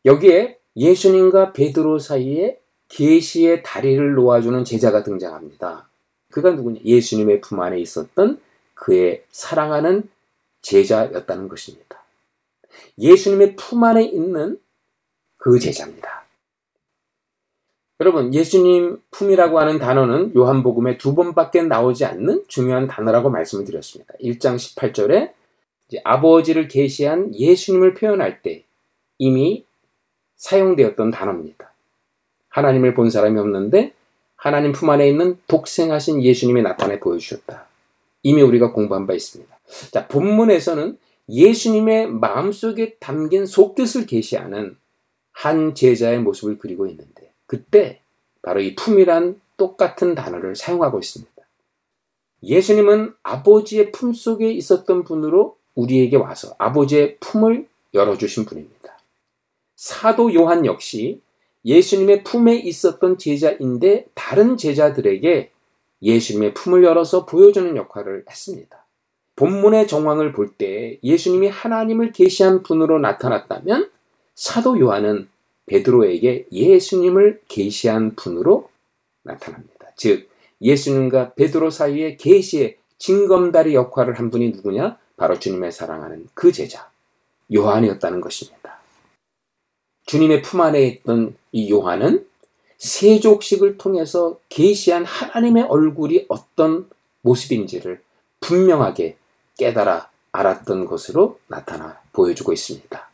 여기에 0.04 0.58
예수님과 0.76 1.52
베드로 1.52 1.98
사이에 1.98 2.58
계시의 2.88 3.62
다리를 3.62 4.14
놓아주는 4.14 4.64
제자가 4.64 5.02
등장합니다. 5.02 5.88
그가 6.30 6.50
누구냐? 6.52 6.80
예수님의 6.84 7.40
품 7.40 7.60
안에 7.60 7.78
있었던 7.80 8.40
그의 8.82 9.22
사랑하는 9.30 10.10
제자였다는 10.60 11.48
것입니다. 11.48 12.02
예수님의 12.98 13.54
품 13.54 13.84
안에 13.84 14.02
있는 14.02 14.58
그 15.36 15.60
제자입니다. 15.60 16.24
여러분, 18.00 18.34
예수님 18.34 19.00
품이라고 19.12 19.60
하는 19.60 19.78
단어는 19.78 20.34
요한복음에 20.34 20.98
두 20.98 21.14
번밖에 21.14 21.62
나오지 21.62 22.04
않는 22.04 22.44
중요한 22.48 22.88
단어라고 22.88 23.30
말씀을 23.30 23.64
드렸습니다. 23.64 24.14
1장 24.20 24.56
18절에 24.56 25.32
아버지를 26.02 26.66
계시한 26.66 27.36
예수님을 27.36 27.94
표현할 27.94 28.42
때 28.42 28.64
이미 29.18 29.64
사용되었던 30.36 31.12
단어입니다. 31.12 31.72
하나님을 32.48 32.94
본 32.94 33.10
사람이 33.10 33.38
없는데 33.38 33.92
하나님 34.34 34.72
품 34.72 34.90
안에 34.90 35.08
있는 35.08 35.38
독생하신 35.46 36.24
예수님이 36.24 36.62
나타내 36.62 36.98
보여주셨다. 36.98 37.71
이미 38.22 38.42
우리가 38.42 38.72
공부한 38.72 39.06
바 39.06 39.14
있습니다. 39.14 39.58
자, 39.90 40.08
본문에서는 40.08 40.98
예수님의 41.28 42.08
마음속에 42.08 42.96
담긴 42.98 43.46
속뜻을 43.46 44.06
계시하는 44.06 44.76
한 45.32 45.74
제자의 45.74 46.20
모습을 46.20 46.58
그리고 46.58 46.86
있는데 46.86 47.32
그때 47.46 48.00
바로 48.42 48.60
이 48.60 48.74
품이란 48.74 49.40
똑같은 49.56 50.14
단어를 50.14 50.56
사용하고 50.56 50.98
있습니다. 50.98 51.32
예수님은 52.42 53.14
아버지의 53.22 53.92
품 53.92 54.12
속에 54.12 54.50
있었던 54.52 55.04
분으로 55.04 55.56
우리에게 55.74 56.16
와서 56.16 56.54
아버지의 56.58 57.18
품을 57.20 57.68
열어주신 57.94 58.44
분입니다. 58.44 58.98
사도 59.76 60.34
요한 60.34 60.66
역시 60.66 61.20
예수님의 61.64 62.24
품에 62.24 62.56
있었던 62.56 63.18
제자인데 63.18 64.06
다른 64.14 64.56
제자들에게 64.56 65.51
예수님의 66.02 66.54
품을 66.54 66.84
열어서 66.84 67.26
보여주는 67.26 67.76
역할을 67.76 68.24
했습니다. 68.28 68.84
본문의 69.36 69.88
정황을 69.88 70.32
볼 70.32 70.56
때 70.58 70.98
예수님이 71.02 71.48
하나님을 71.48 72.12
계시한 72.12 72.62
분으로 72.62 72.98
나타났다면 72.98 73.90
사도 74.34 74.78
요한은 74.78 75.28
베드로에게 75.66 76.46
예수님을 76.52 77.40
계시한 77.48 78.14
분으로 78.16 78.68
나타납니다. 79.22 79.86
즉 79.96 80.28
예수님과 80.60 81.34
베드로 81.34 81.70
사이의 81.70 82.16
계시의 82.18 82.76
징검다리 82.98 83.74
역할을 83.74 84.18
한 84.18 84.30
분이 84.30 84.50
누구냐? 84.50 84.98
바로 85.16 85.38
주님의 85.38 85.72
사랑하는 85.72 86.28
그 86.34 86.52
제자 86.52 86.90
요한이었다는 87.52 88.20
것입니다. 88.20 88.80
주님의 90.06 90.42
품 90.42 90.60
안에 90.60 90.82
있던 90.84 91.36
이 91.52 91.70
요한은 91.70 92.26
세족식을 92.82 93.78
통해서 93.78 94.40
계시한 94.48 95.04
하나님의 95.04 95.64
얼굴이 95.64 96.26
어떤 96.28 96.90
모습인지를 97.20 98.02
분명하게 98.40 99.16
깨달아 99.56 100.10
알았던 100.32 100.86
것으로 100.86 101.38
나타나 101.46 102.00
보여주고 102.12 102.52
있습니다. 102.52 103.10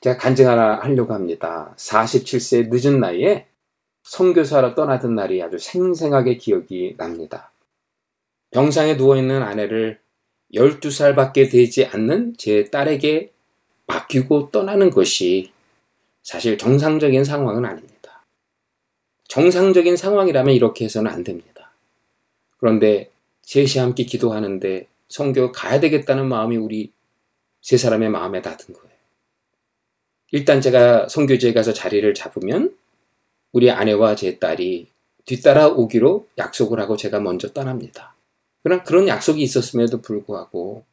제가 0.00 0.16
간증 0.16 0.48
하나 0.48 0.78
하려고 0.78 1.14
합니다. 1.14 1.74
47세 1.76 2.68
늦은 2.70 3.00
나이에 3.00 3.46
선교사로 4.04 4.76
떠나던 4.76 5.16
날이 5.16 5.42
아주 5.42 5.58
생생하게 5.58 6.36
기억이 6.36 6.94
납니다. 6.96 7.50
병상에 8.52 8.94
누워있는 8.94 9.42
아내를 9.42 9.98
12살밖에 10.54 11.50
되지 11.50 11.86
않는 11.86 12.34
제 12.38 12.70
딸에게 12.70 13.32
맡기고 13.88 14.52
떠나는 14.52 14.90
것이 14.90 15.50
사실 16.22 16.56
정상적인 16.56 17.24
상황은 17.24 17.64
아닙니다. 17.64 17.95
정상적인 19.28 19.96
상황이라면 19.96 20.54
이렇게 20.54 20.84
해서는 20.84 21.10
안 21.10 21.24
됩니다. 21.24 21.72
그런데 22.58 23.10
셋이 23.42 23.78
함께 23.78 24.04
기도하는데 24.04 24.86
성교 25.08 25.52
가야 25.52 25.80
되겠다는 25.80 26.26
마음이 26.28 26.56
우리 26.56 26.92
세 27.60 27.76
사람의 27.76 28.10
마음에 28.10 28.42
닿은 28.42 28.56
거예요. 28.72 28.86
일단 30.32 30.60
제가 30.60 31.08
성교지에 31.08 31.52
가서 31.52 31.72
자리를 31.72 32.12
잡으면 32.14 32.76
우리 33.52 33.70
아내와 33.70 34.16
제 34.16 34.38
딸이 34.38 34.88
뒤따라 35.24 35.68
오기로 35.68 36.28
약속을 36.38 36.80
하고 36.80 36.96
제가 36.96 37.20
먼저 37.20 37.52
떠납니다. 37.52 38.14
그러나 38.62 38.82
그런 38.82 39.08
약속이 39.08 39.42
있었음에도 39.42 40.00
불구하고 40.00 40.84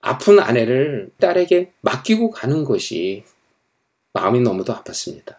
아픈 0.00 0.38
아내를 0.38 1.10
딸에게 1.18 1.72
맡기고 1.80 2.30
가는 2.30 2.64
것이 2.64 3.24
마음이 4.12 4.40
너무도 4.40 4.74
아팠습니다. 4.74 5.37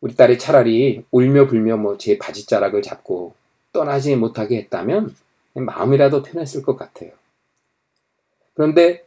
우리 0.00 0.14
딸이 0.14 0.38
차라리 0.38 1.04
울며 1.10 1.46
불며 1.46 1.76
뭐 1.76 1.96
제 1.98 2.18
바지자락을 2.18 2.82
잡고 2.82 3.34
떠나지 3.72 4.16
못하게 4.16 4.58
했다면 4.58 5.14
마음이라도 5.54 6.22
편했을 6.22 6.62
것 6.62 6.76
같아요. 6.76 7.12
그런데 8.54 9.04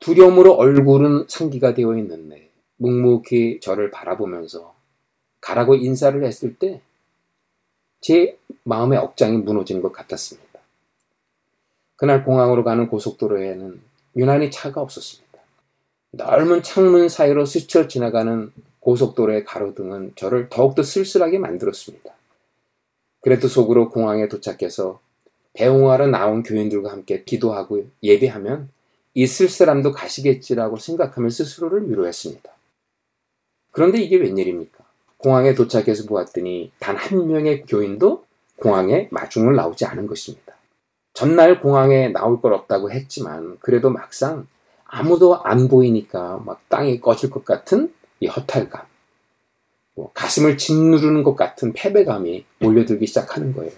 두려움으로 0.00 0.52
얼굴은 0.54 1.26
상기가 1.28 1.74
되어 1.74 1.96
있는데 1.98 2.50
묵묵히 2.76 3.60
저를 3.60 3.90
바라보면서 3.90 4.74
가라고 5.40 5.74
인사를 5.74 6.22
했을 6.24 6.54
때 6.56 6.80
제 8.04 8.38
마음의 8.64 8.98
억장이 8.98 9.38
무너지는 9.38 9.80
것 9.80 9.90
같았습니다. 9.90 10.60
그날 11.96 12.22
공항으로 12.22 12.62
가는 12.62 12.86
고속도로에는 12.86 13.80
유난히 14.16 14.50
차가 14.50 14.82
없었습니다. 14.82 15.38
넓은 16.10 16.62
창문 16.62 17.08
사이로 17.08 17.46
스쳐 17.46 17.88
지나가는 17.88 18.52
고속도로의 18.84 19.44
가로등은 19.44 20.12
저를 20.14 20.48
더욱더 20.50 20.82
쓸쓸하게 20.82 21.38
만들었습니다. 21.38 22.12
그래도 23.22 23.48
속으로 23.48 23.88
공항에 23.88 24.28
도착해서 24.28 25.00
배웅하러 25.54 26.08
나온 26.08 26.42
교인들과 26.42 26.92
함께 26.92 27.24
기도하고 27.24 27.86
예배하면 28.02 28.68
이 29.14 29.26
쓸쓸함도 29.26 29.92
가시겠지라고 29.92 30.76
생각하며 30.76 31.30
스스로를 31.30 31.88
위로했습니다. 31.90 32.50
그런데 33.70 33.98
이게 34.00 34.16
웬일입니까? 34.16 34.84
공항에 35.16 35.54
도착해서 35.54 36.04
보았더니 36.06 36.72
단 36.78 36.96
한 36.96 37.26
명의 37.26 37.62
교인도 37.62 38.24
공항에 38.56 39.08
마중을 39.10 39.56
나오지 39.56 39.86
않은 39.86 40.06
것입니다. 40.06 40.54
전날 41.14 41.60
공항에 41.60 42.08
나올 42.08 42.42
걸 42.42 42.52
없다고 42.52 42.90
했지만 42.90 43.56
그래도 43.60 43.88
막상 43.88 44.46
아무도 44.84 45.42
안 45.42 45.68
보이니까 45.68 46.42
막 46.44 46.60
땅이 46.68 47.00
꺼질 47.00 47.30
것 47.30 47.44
같은 47.44 47.92
이 48.24 48.26
허탈감, 48.26 48.86
뭐 49.94 50.10
가슴을 50.14 50.56
짓누르는 50.56 51.22
것 51.22 51.36
같은 51.36 51.72
패배감이 51.74 52.44
몰려들기 52.58 53.06
시작하는 53.06 53.52
거예요. 53.52 53.70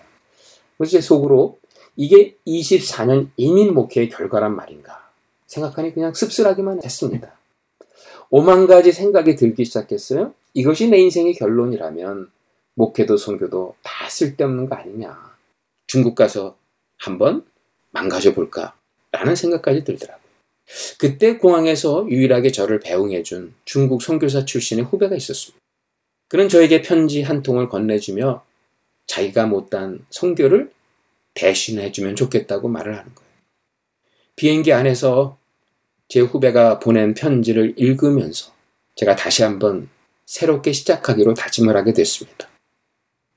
그래서 0.78 0.92
제 0.92 1.00
속으로 1.00 1.58
이게 1.96 2.36
24년 2.46 3.30
이민 3.36 3.74
목회의 3.74 4.08
결과란 4.08 4.54
말인가 4.54 5.10
생각하니 5.46 5.94
그냥 5.94 6.14
씁쓸하기만 6.14 6.82
했습니다. 6.84 7.32
오만 8.30 8.66
가지 8.66 8.92
생각이 8.92 9.36
들기 9.36 9.64
시작했어요. 9.64 10.34
이것이 10.54 10.88
내 10.88 10.98
인생의 10.98 11.34
결론이라면 11.34 12.30
목회도 12.74 13.16
선교도 13.16 13.76
다 13.82 14.08
쓸데없는 14.08 14.68
거 14.68 14.76
아니냐. 14.76 15.36
중국 15.86 16.14
가서 16.14 16.56
한번 16.98 17.44
망가져 17.90 18.34
볼까 18.34 18.74
라는 19.10 19.34
생각까지 19.34 19.84
들더라고요. 19.84 20.25
그때 20.98 21.38
공항에서 21.38 22.06
유일하게 22.08 22.50
저를 22.52 22.80
배웅해준 22.80 23.54
중국 23.64 24.02
선교사 24.02 24.44
출신의 24.44 24.84
후배가 24.86 25.14
있었습니다. 25.16 25.60
그는 26.28 26.48
저에게 26.48 26.82
편지 26.82 27.22
한 27.22 27.42
통을 27.42 27.68
건네주며 27.68 28.44
자기가 29.06 29.46
못한 29.46 30.04
선교를 30.10 30.72
대신해주면 31.34 32.16
좋겠다고 32.16 32.68
말을 32.68 32.98
하는 32.98 33.14
거예요. 33.14 33.30
비행기 34.34 34.72
안에서 34.72 35.38
제 36.08 36.20
후배가 36.20 36.78
보낸 36.78 37.14
편지를 37.14 37.74
읽으면서 37.76 38.52
제가 38.96 39.16
다시 39.16 39.42
한번 39.42 39.88
새롭게 40.24 40.72
시작하기로 40.72 41.34
다짐을 41.34 41.76
하게 41.76 41.92
됐습니다. 41.92 42.48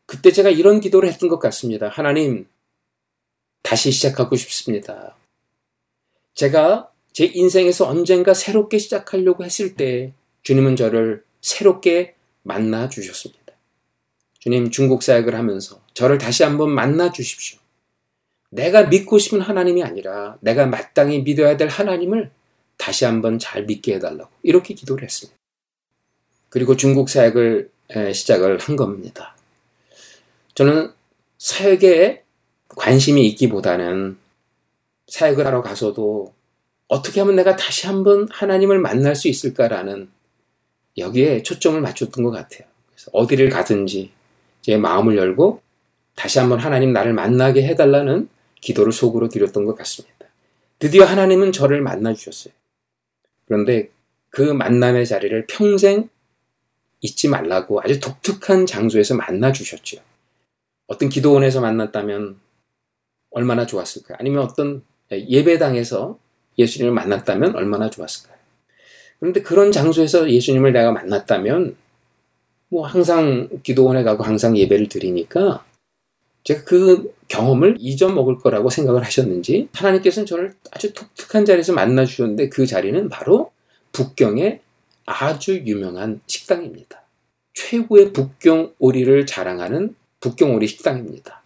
그때 0.06 0.32
제가 0.32 0.50
이런 0.50 0.80
기도를 0.82 1.08
했던 1.10 1.30
것 1.30 1.38
같습니다. 1.40 1.88
하나님, 1.88 2.48
다시 3.62 3.92
시작하고 3.92 4.36
싶습니다. 4.36 5.16
제가 6.34 6.92
제 7.14 7.26
인생에서 7.26 7.88
언젠가 7.88 8.34
새롭게 8.34 8.78
시작하려고 8.78 9.44
했을 9.44 9.76
때 9.76 10.14
주님은 10.44 10.76
저를 10.76 11.24
새롭게 11.42 12.16
만나 12.44 12.88
주셨습니다. 12.90 13.40
주님 14.40 14.72
중국 14.72 15.04
사역을 15.04 15.36
하면서 15.36 15.82
저를 15.94 16.18
다시 16.18 16.44
한번 16.44 16.70
만나 16.72 17.12
주십시오. 17.12 17.60
내가 18.52 18.84
믿고 18.84 19.20
싶은 19.20 19.42
하나님이 19.42 19.84
아니라 19.84 20.38
내가 20.42 20.66
마땅히 20.66 21.22
믿어야 21.22 21.58
될 21.58 21.68
하나님을 21.68 22.32
다시 22.78 23.06
한번 23.06 23.38
잘 23.38 23.66
믿게 23.66 23.96
해달라고 23.96 24.30
이렇게 24.44 24.74
기도를 24.74 25.04
했습니다. 25.04 25.38
그리고 26.48 26.76
중국 26.76 27.10
사역을 27.10 27.70
시작을 28.14 28.58
한 28.60 28.76
겁니다. 28.76 29.36
저는 30.56 30.92
사역에 31.38 32.24
관심이 32.70 33.28
있기보다는 33.28 34.18
사역을 35.08 35.46
하러 35.46 35.62
가서도 35.62 36.34
어떻게 36.90 37.22
하면 37.22 37.36
내가 37.36 37.56
다시 37.56 37.88
한번 37.88 38.28
하나님을 38.32 38.80
만날 38.80 39.16
수 39.16 39.28
있을까라는 39.28 40.10
여기에 40.98 41.44
초점을 41.44 41.80
맞췄던 41.80 42.24
것 42.24 42.32
같아요. 42.32 42.68
그래서 42.88 43.12
어디를 43.14 43.50
가든지 43.50 44.12
제 44.62 44.76
마음을 44.76 45.16
열고 45.16 45.62
다시 46.16 46.40
한번 46.40 46.60
하나님 46.60 46.92
나를 46.92 47.14
만나게 47.14 47.64
해달라는 47.64 48.28
기도를 48.60 48.92
속으로 48.92 49.30
드렸던 49.30 49.66
것 49.66 49.76
같습니다. 49.78 50.26
드디어 50.80 51.06
하나님은 51.06 51.52
저를 51.52 51.82
만나 51.82 52.14
주셨어요. 52.14 52.54
그런데 53.46 53.92
그 54.30 54.42
만남의 54.42 55.06
자리를 55.06 55.46
평생 55.48 56.10
잊지 57.02 57.30
말라고 57.30 57.82
아주 57.82 58.00
독특한 58.00 58.66
장소에서 58.66 59.16
만나 59.16 59.52
주셨죠. 59.52 60.02
어떤 60.88 61.10
기도원에서 61.10 61.62
만났다면 61.62 62.40
얼마나 63.30 63.68
좋았을까요? 63.68 64.18
아니면 64.20 64.44
어떤 64.44 64.84
예배당에서 65.12 66.18
예수님을 66.60 66.94
만났다면 66.94 67.56
얼마나 67.56 67.90
좋았을까요? 67.90 68.38
그런데 69.20 69.42
그런 69.42 69.72
장소에서 69.72 70.30
예수님을 70.30 70.72
내가 70.72 70.92
만났다면 70.92 71.76
뭐 72.70 72.86
항상 72.86 73.50
기도원에 73.64 74.04
가고 74.04 74.24
항상 74.24 74.56
예배를 74.56 74.90
드리니까 74.90 75.66
제가 76.44 76.64
그 76.64 77.14
경험을 77.28 77.78
잊어먹을 77.80 78.38
거라고 78.38 78.70
생각을 78.70 79.04
하셨는지 79.04 79.70
하나님께서는 79.74 80.26
저를 80.26 80.54
아주 80.72 80.94
독특한 80.94 81.46
자리에서 81.46 81.74
만나 81.74 82.06
주셨는데 82.06 82.50
그 82.50 82.66
자리는 82.66 83.10
바로 83.10 83.52
북경의 83.92 84.62
아주 85.06 85.58
유명한 85.66 86.22
식당입니다. 86.28 87.04
최고의 87.54 88.14
북경 88.14 88.74
오리를 88.80 89.26
자랑하는 89.26 89.96
북경 90.22 90.56
오리 90.56 90.68
식당입니다. 90.68 91.42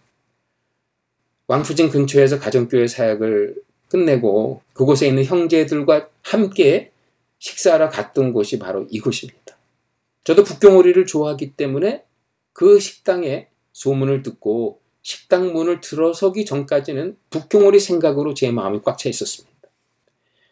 왕푸진 1.46 1.90
근처에서 1.90 2.38
가정교회 2.38 2.86
사역을 2.86 3.56
끝내고 3.94 4.60
그곳에 4.72 5.06
있는 5.06 5.24
형제들과 5.24 6.08
함께 6.22 6.90
식사하러 7.38 7.90
갔던 7.90 8.32
곳이 8.32 8.58
바로 8.58 8.88
이곳입니다. 8.90 9.56
저도 10.24 10.42
북경오리를 10.42 11.06
좋아하기 11.06 11.52
때문에 11.52 12.02
그 12.52 12.80
식당에 12.80 13.46
소문을 13.72 14.22
듣고 14.22 14.80
식당 15.02 15.52
문을 15.52 15.80
들어서기 15.80 16.44
전까지는 16.44 17.16
북경오리 17.30 17.78
생각으로 17.78 18.34
제 18.34 18.50
마음이 18.50 18.80
꽉 18.84 18.98
차 18.98 19.08
있었습니다. 19.08 19.54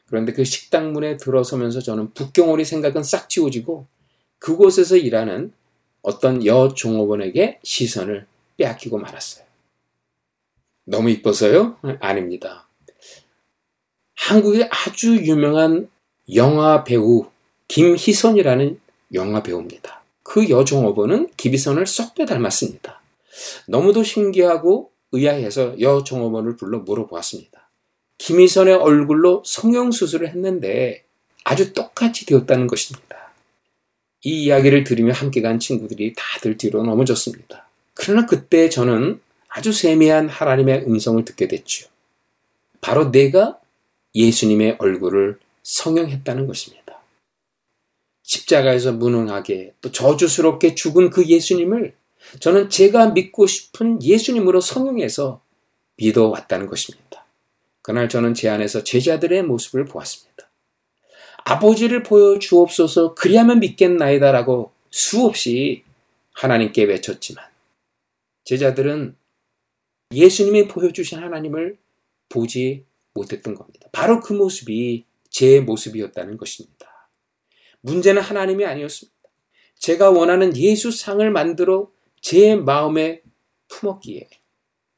그런데 0.06 0.32
그 0.32 0.44
식당 0.44 0.92
문에 0.92 1.16
들어서면서 1.16 1.80
저는 1.80 2.12
북경오리 2.12 2.64
생각은 2.64 3.02
싹 3.02 3.28
지워지고 3.28 3.86
그곳에서 4.38 4.96
일하는 4.96 5.52
어떤 6.02 6.46
여 6.46 6.74
종업원에게 6.74 7.58
시선을 7.64 8.26
빼앗기고 8.56 8.98
말았어요. 8.98 9.44
너무 10.84 11.10
이뻐서요? 11.10 11.78
아닙니다. 11.98 12.68
한국의 14.14 14.68
아주 14.70 15.16
유명한 15.16 15.88
영화 16.34 16.84
배우 16.84 17.26
김희선이라는 17.68 18.80
영화 19.14 19.42
배우입니다. 19.42 20.02
그 20.22 20.48
여종업원은 20.48 21.30
김희선을 21.36 21.86
쏙 21.86 22.14
빼 22.14 22.24
닮았습니다. 22.24 23.00
너무도 23.66 24.02
신기하고 24.02 24.90
의아해서 25.12 25.78
여종업원을 25.80 26.56
불러 26.56 26.78
물어보았습니다. 26.78 27.68
김희선의 28.18 28.74
얼굴로 28.74 29.42
성형수술을 29.44 30.28
했는데 30.28 31.04
아주 31.44 31.72
똑같이 31.72 32.24
되었다는 32.26 32.66
것입니다. 32.66 33.32
이 34.24 34.44
이야기를 34.44 34.84
들으며 34.84 35.12
함께 35.12 35.42
간 35.42 35.58
친구들이 35.58 36.14
다들 36.16 36.56
뒤로 36.56 36.84
넘어졌습니다. 36.84 37.68
그러나 37.94 38.26
그때 38.26 38.68
저는 38.68 39.20
아주 39.48 39.72
세미한 39.72 40.28
하나님의 40.28 40.84
음성을 40.86 41.24
듣게 41.24 41.48
됐죠. 41.48 41.88
바로 42.80 43.10
내가 43.10 43.58
예수님의 44.14 44.76
얼굴을 44.78 45.38
성형했다는 45.62 46.46
것입니다. 46.46 47.00
십자가에서 48.22 48.92
무능하게 48.92 49.74
또 49.80 49.90
저주스럽게 49.90 50.74
죽은 50.74 51.10
그 51.10 51.26
예수님을 51.26 51.94
저는 52.40 52.70
제가 52.70 53.10
믿고 53.10 53.46
싶은 53.46 54.02
예수님으로 54.02 54.60
성형해서 54.60 55.42
믿어왔다는 55.96 56.66
것입니다. 56.66 57.26
그날 57.82 58.08
저는 58.08 58.34
제 58.34 58.48
안에서 58.48 58.84
제자들의 58.84 59.42
모습을 59.42 59.84
보았습니다. 59.84 60.48
아버지를 61.44 62.04
보여주옵소서 62.04 63.14
그리하면 63.14 63.58
믿겠나이다라고 63.60 64.70
수없이 64.90 65.82
하나님께 66.32 66.84
외쳤지만 66.84 67.44
제자들은 68.44 69.16
예수님이 70.12 70.68
보여주신 70.68 71.18
하나님을 71.18 71.76
보지 72.28 72.84
못했던 73.14 73.54
겁니다. 73.54 73.88
바로 73.92 74.20
그 74.20 74.32
모습이 74.32 75.04
제 75.30 75.60
모습이었다는 75.60 76.36
것입니다. 76.36 77.08
문제는 77.80 78.22
하나님이 78.22 78.64
아니었습니다. 78.64 79.16
제가 79.78 80.10
원하는 80.10 80.56
예수상을 80.56 81.28
만들어 81.30 81.90
제 82.20 82.54
마음에 82.54 83.22
품었기에 83.68 84.28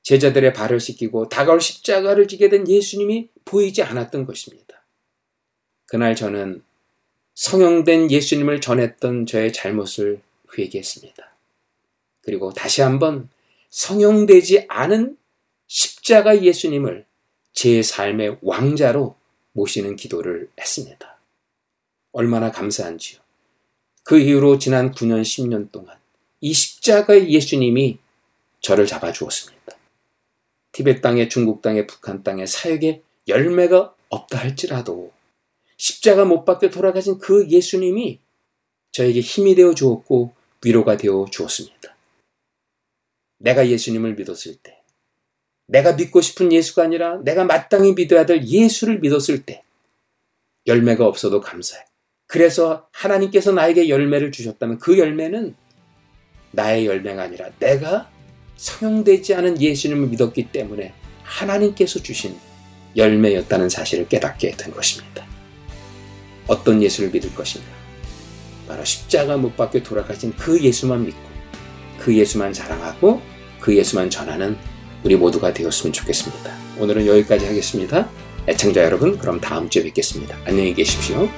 제자들의 0.02 0.52
발을 0.52 0.80
씻기고 0.80 1.30
다가올 1.30 1.60
십자가를 1.60 2.28
지게 2.28 2.50
된 2.50 2.68
예수님이 2.68 3.30
보이지 3.46 3.82
않았던 3.82 4.26
것입니다. 4.26 4.84
그날 5.86 6.14
저는 6.14 6.62
성형된 7.34 8.10
예수님을 8.10 8.60
전했던 8.60 9.26
저의 9.26 9.52
잘못을 9.52 10.20
회개했습니다. 10.56 11.36
그리고 12.20 12.52
다시 12.52 12.82
한번 12.82 13.28
성형되지 13.70 14.66
않은 14.68 15.16
십자가 15.66 16.42
예수님을 16.42 17.06
제 17.54 17.82
삶의 17.82 18.38
왕자로 18.42 19.16
모시는 19.52 19.96
기도를 19.96 20.50
했습니다. 20.60 21.18
얼마나 22.12 22.50
감사한지요. 22.50 23.20
그 24.02 24.18
이후로 24.18 24.58
지난 24.58 24.92
9년, 24.92 25.22
10년 25.22 25.72
동안 25.72 25.96
이 26.40 26.52
십자가의 26.52 27.30
예수님이 27.30 27.98
저를 28.60 28.86
잡아주었습니다. 28.86 29.76
티벳 30.72 31.00
땅에, 31.00 31.28
중국 31.28 31.62
땅에, 31.62 31.86
북한 31.86 32.22
땅에 32.22 32.44
사역에 32.44 33.02
열매가 33.28 33.94
없다 34.08 34.38
할지라도 34.38 35.12
십자가 35.76 36.24
못 36.24 36.44
박혀 36.44 36.68
돌아가신 36.70 37.18
그 37.18 37.48
예수님이 37.48 38.18
저에게 38.92 39.20
힘이 39.20 39.54
되어 39.54 39.74
주었고 39.74 40.34
위로가 40.64 40.96
되어 40.96 41.26
주었습니다. 41.30 41.96
내가 43.38 43.68
예수님을 43.68 44.14
믿었을 44.14 44.56
때, 44.56 44.73
내가 45.66 45.92
믿고 45.94 46.20
싶은 46.20 46.52
예수가 46.52 46.82
아니라 46.82 47.20
내가 47.24 47.44
마땅히 47.44 47.94
믿어야 47.94 48.26
될 48.26 48.44
예수를 48.44 49.00
믿었을 49.00 49.42
때, 49.42 49.62
열매가 50.66 51.06
없어도 51.06 51.40
감사해. 51.40 51.84
그래서 52.26 52.88
하나님께서 52.92 53.52
나에게 53.52 53.88
열매를 53.88 54.32
주셨다면 54.32 54.78
그 54.78 54.98
열매는 54.98 55.54
나의 56.52 56.86
열매가 56.86 57.22
아니라 57.22 57.50
내가 57.58 58.10
성형되지 58.56 59.34
않은 59.34 59.60
예수님을 59.60 60.08
믿었기 60.08 60.50
때문에 60.50 60.94
하나님께서 61.22 62.00
주신 62.00 62.38
열매였다는 62.96 63.68
사실을 63.68 64.08
깨닫게 64.08 64.52
된 64.52 64.72
것입니다. 64.72 65.26
어떤 66.46 66.82
예수를 66.82 67.10
믿을 67.10 67.34
것인가? 67.34 67.68
바로 68.68 68.84
십자가 68.84 69.36
못 69.36 69.56
박혀 69.56 69.82
돌아가신 69.82 70.32
그 70.36 70.60
예수만 70.60 71.04
믿고 71.04 71.20
그 71.98 72.14
예수만 72.14 72.52
자랑하고 72.52 73.20
그 73.60 73.76
예수만 73.76 74.10
전하는 74.10 74.56
우리 75.04 75.16
모두가 75.16 75.52
되었으면 75.52 75.92
좋겠습니다. 75.92 76.50
오늘은 76.78 77.06
여기까지 77.06 77.44
하겠습니다. 77.46 78.08
애청자 78.48 78.82
여러분, 78.82 79.18
그럼 79.18 79.40
다음 79.40 79.68
주에 79.68 79.82
뵙겠습니다. 79.82 80.36
안녕히 80.46 80.74
계십시오. 80.74 81.28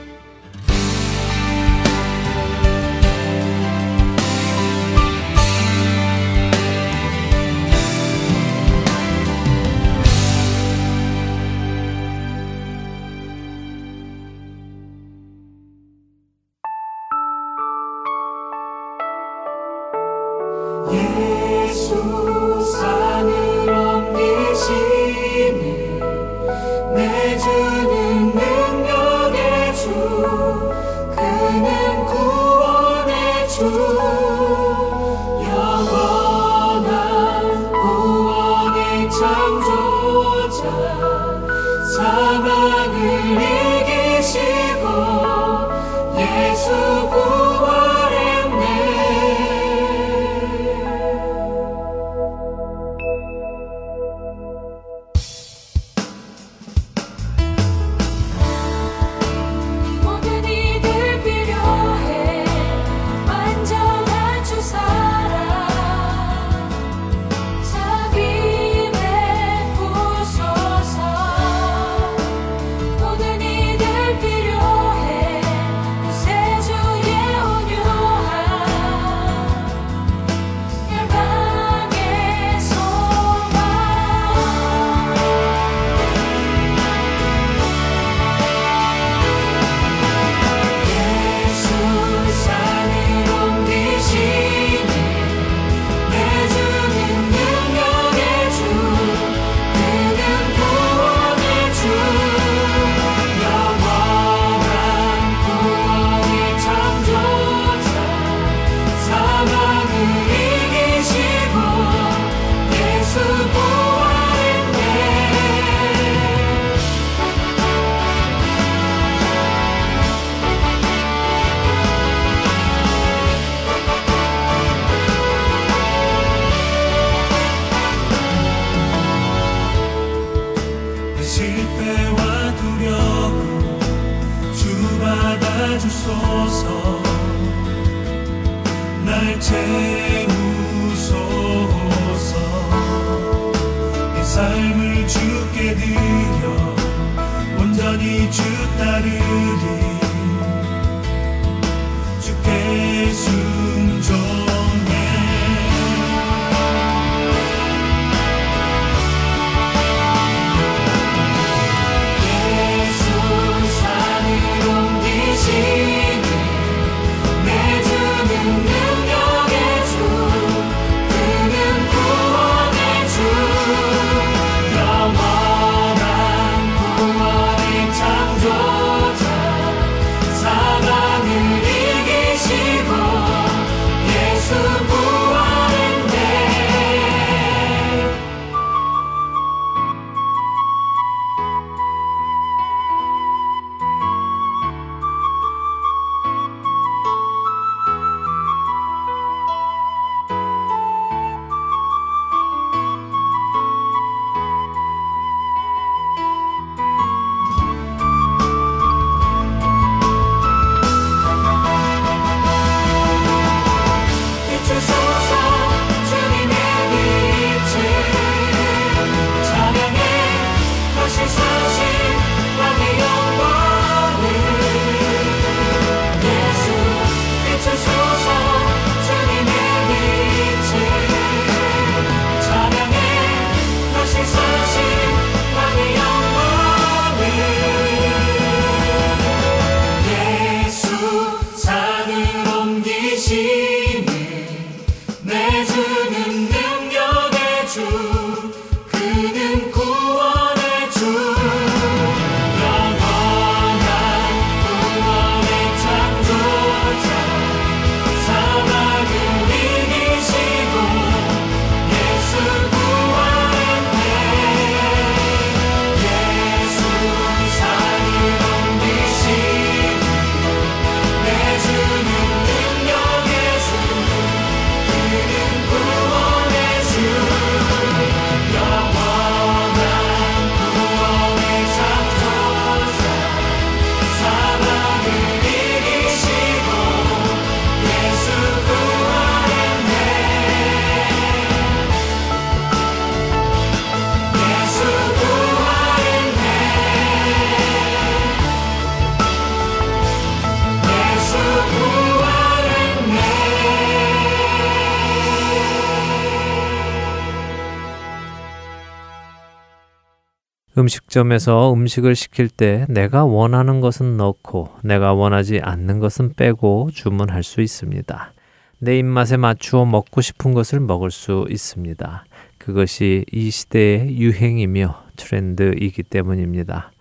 음식점에서 310.79 311.73
음식을 311.73 312.15
시킬 312.15 312.49
때 312.51 312.85
내가 312.91 313.25
원하는 313.25 313.81
것은 313.81 314.19
넣고 314.19 314.69
내가 314.83 315.15
원하지 315.15 315.61
않는 315.63 316.01
것은 316.01 316.35
빼고 316.35 316.91
주문할 316.93 317.43
수 317.43 317.63
있습니다. 317.63 318.33
내 318.79 318.99
입맛에 318.99 319.39
맞추어 319.39 319.87
먹고 319.87 320.21
싶은 320.21 320.53
것을 320.53 320.81
먹을 320.81 321.11
수 321.11 321.47
있습니다. 321.49 322.27
그것이 322.59 323.25
이 323.33 323.51
시대의 323.51 324.19
유행이며 324.19 325.03
트렌드이기 325.17 326.03
때문입니다. 326.03 326.93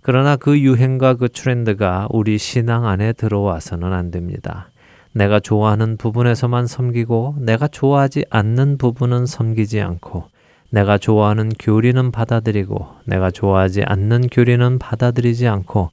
그러나 0.00 0.34
그 0.34 0.58
유행과 0.58 1.14
그 1.14 1.28
트렌드가 1.28 2.08
우리 2.10 2.38
신앙 2.38 2.86
안에 2.86 3.12
들어와서는 3.12 3.92
안 3.92 4.10
됩니다. 4.10 4.68
내가 5.12 5.38
좋아하는 5.38 5.96
부분에서만 5.96 6.66
섬기고 6.66 7.36
내가 7.38 7.68
좋아하지 7.68 8.24
않는 8.30 8.78
부분은 8.78 9.26
섬기지 9.26 9.80
않고 9.80 10.31
내가 10.72 10.96
좋아하는 10.96 11.50
교리는 11.58 12.10
받아들이고 12.10 12.86
내가 13.04 13.30
좋아하지 13.30 13.82
않는 13.82 14.28
교리는 14.28 14.78
받아들이지 14.78 15.46
않고 15.46 15.90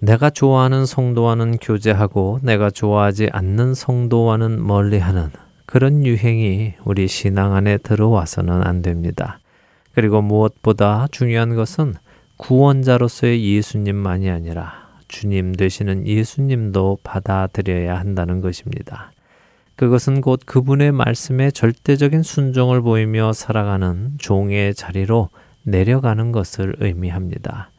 내가 0.00 0.30
좋아하는 0.30 0.86
성도와는 0.86 1.58
교제하고 1.58 2.40
내가 2.42 2.70
좋아하지 2.70 3.28
않는 3.30 3.74
성도와는 3.74 4.66
멀리하는 4.66 5.28
그런 5.66 6.06
유행이 6.06 6.72
우리 6.84 7.08
신앙 7.08 7.54
안에 7.54 7.76
들어와서는 7.76 8.66
안 8.66 8.80
됩니다. 8.80 9.38
그리고 9.94 10.22
무엇보다 10.22 11.08
중요한 11.10 11.54
것은 11.54 11.94
구원자로서의 12.38 13.44
예수님만이 13.54 14.30
아니라 14.30 14.88
주님 15.08 15.54
되시는 15.54 16.06
예수님도 16.06 17.00
받아들여야 17.04 17.98
한다는 17.98 18.40
것입니다. 18.40 19.12
그것은 19.76 20.20
곧 20.20 20.40
그분의 20.44 20.92
말씀에 20.92 21.50
절대적인 21.50 22.22
순종을 22.22 22.82
보이며 22.82 23.32
살아가는 23.32 24.12
종의 24.18 24.74
자리로 24.74 25.30
내려가는 25.64 26.32
것을 26.32 26.76
의미합니다. 26.78 27.70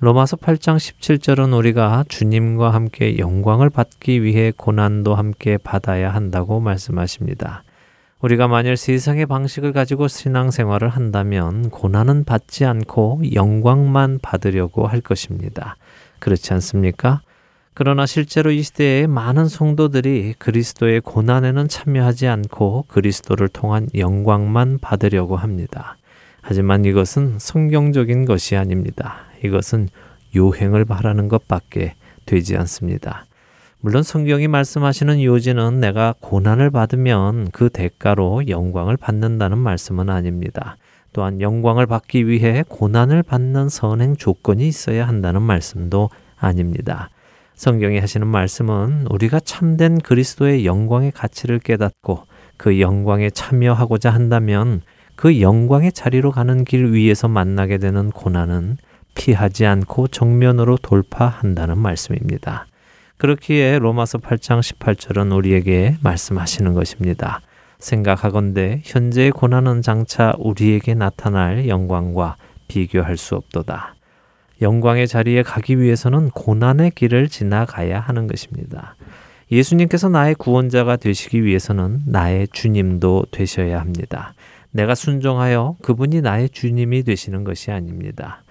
로마서 0.00 0.38
8장 0.38 0.76
17절은 0.76 1.56
우리가 1.56 2.04
주님과 2.08 2.72
함께 2.72 3.18
영광을 3.18 3.68
받기 3.68 4.22
위해 4.22 4.50
고난도 4.56 5.14
함께 5.14 5.58
받아야 5.58 6.14
한다고 6.14 6.58
말씀하십니다. 6.58 7.64
우리가 8.20 8.48
만일 8.48 8.76
세상의 8.76 9.26
방식을 9.26 9.72
가지고 9.72 10.08
신앙생활을 10.08 10.88
한다면 10.88 11.68
고난은 11.70 12.24
받지 12.24 12.64
않고 12.64 13.22
영광만 13.34 14.20
받으려고 14.22 14.86
할 14.86 15.00
것입니다. 15.00 15.76
그렇지 16.18 16.52
않습니까? 16.54 17.20
그러나 17.74 18.04
실제로 18.04 18.50
이 18.50 18.62
시대에 18.62 19.06
많은 19.06 19.46
성도들이 19.48 20.34
그리스도의 20.38 21.00
고난에는 21.00 21.68
참여하지 21.68 22.26
않고 22.26 22.86
그리스도를 22.88 23.48
통한 23.48 23.88
영광만 23.94 24.78
받으려고 24.80 25.36
합니다. 25.36 25.96
하지만 26.42 26.84
이것은 26.84 27.38
성경적인 27.38 28.24
것이 28.24 28.56
아닙니다. 28.56 29.20
이것은 29.44 29.88
요행을 30.34 30.84
바라는 30.84 31.28
것밖에 31.28 31.94
되지 32.26 32.56
않습니다. 32.56 33.26
물론 33.80 34.02
성경이 34.02 34.46
말씀하시는 34.46 35.22
요지는 35.22 35.80
내가 35.80 36.14
고난을 36.20 36.70
받으면 36.70 37.50
그 37.50 37.70
대가로 37.70 38.48
영광을 38.48 38.96
받는다는 38.96 39.56
말씀은 39.58 40.10
아닙니다. 40.10 40.76
또한 41.12 41.40
영광을 41.40 41.86
받기 41.86 42.28
위해 42.28 42.62
고난을 42.68 43.22
받는 43.22 43.68
선행 43.68 44.16
조건이 44.16 44.68
있어야 44.68 45.08
한다는 45.08 45.42
말씀도 45.42 46.10
아닙니다. 46.36 47.08
성경이 47.60 47.98
하시는 47.98 48.26
말씀은 48.26 49.08
우리가 49.10 49.38
참된 49.38 49.98
그리스도의 49.98 50.64
영광의 50.64 51.12
가치를 51.12 51.58
깨닫고 51.58 52.24
그 52.56 52.80
영광에 52.80 53.28
참여하고자 53.28 54.08
한다면 54.08 54.80
그 55.14 55.42
영광의 55.42 55.92
자리로 55.92 56.30
가는 56.30 56.64
길 56.64 56.90
위에서 56.90 57.28
만나게 57.28 57.76
되는 57.76 58.08
고난은 58.12 58.78
피하지 59.14 59.66
않고 59.66 60.08
정면으로 60.08 60.78
돌파한다는 60.78 61.76
말씀입니다. 61.76 62.66
그렇기에 63.18 63.78
로마서 63.78 64.16
8장 64.16 64.60
18절은 64.60 65.36
우리에게 65.36 65.98
말씀하시는 66.02 66.72
것입니다. 66.72 67.42
생각하건대 67.78 68.80
현재의 68.84 69.32
고난은 69.32 69.82
장차 69.82 70.32
우리에게 70.38 70.94
나타날 70.94 71.68
영광과 71.68 72.36
비교할 72.68 73.18
수 73.18 73.34
없도다. 73.34 73.96
영광의 74.60 75.08
자리에 75.08 75.42
가기 75.42 75.80
위해서는 75.80 76.30
고난의 76.30 76.92
길을 76.92 77.28
지나가야 77.28 78.00
하는 78.00 78.26
것입니다. 78.26 78.94
예수님께서 79.50 80.08
나의 80.08 80.34
구원자가 80.34 80.96
되시기 80.96 81.44
위해서는 81.44 82.02
나의 82.06 82.48
주님도 82.52 83.26
되셔야 83.30 83.80
합니다. 83.80 84.34
내가 84.70 84.94
순종하여 84.94 85.76
그분이 85.82 86.20
나의 86.20 86.50
주님이 86.50 87.02
되시는 87.02 87.42
것이 87.44 87.70
아닙니다. 87.70 88.42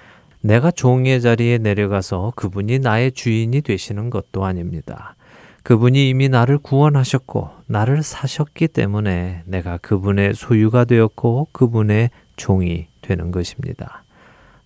내가 0.42 0.72
종의 0.72 1.22
자리에 1.22 1.58
내려가서 1.58 2.34
그분이 2.36 2.80
나의 2.80 3.12
주인이 3.12 3.62
되시는 3.62 4.10
것도 4.10 4.46
아닙니다. 4.46 5.16
그분이 5.64 6.10
이미 6.10 6.30
나를 6.30 6.58
구원하셨고 6.58 7.50
나를 7.68 8.04
사셨기 8.04 8.70
때문에 8.70 9.44
내가 9.46 9.78
그분의 9.78 10.34
소유가 10.34 10.86
되었고 10.86 11.50
그분의 11.52 12.10
종이 12.38 12.88
되는 13.02 13.32
것입니다. 13.32 14.04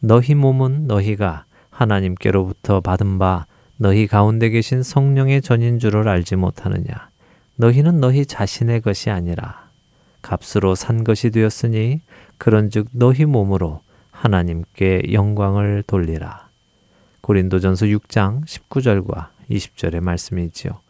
너희 0.05 0.35
몸은 0.35 0.85
너희가 0.87 1.45
하나님께로부터 1.69 2.81
받은 2.81 3.19
바 3.19 3.45
너희 3.77 4.05
가운데 4.05 4.49
계신 4.49 4.83
성령의 4.83 5.41
전인 5.41 5.79
줄을 5.79 6.09
알지 6.09 6.35
못하느냐. 6.35 7.07
너희는 7.55 8.01
너희 8.01 8.25
자신의 8.25 8.81
것이 8.81 9.09
아니라 9.09 9.69
값으로 10.21 10.75
산 10.75 11.05
것이 11.05 11.29
되었으니 11.29 12.01
그런즉 12.37 12.89
너희 12.91 13.23
몸으로 13.23 13.79
하나님께 14.11 15.13
영광을 15.13 15.85
돌리라. 15.87 16.49
고린도전서 17.21 17.85
6장 17.85 18.45
19절과 18.45 19.27
20절의 19.49 20.01
말씀이지요. 20.01 20.81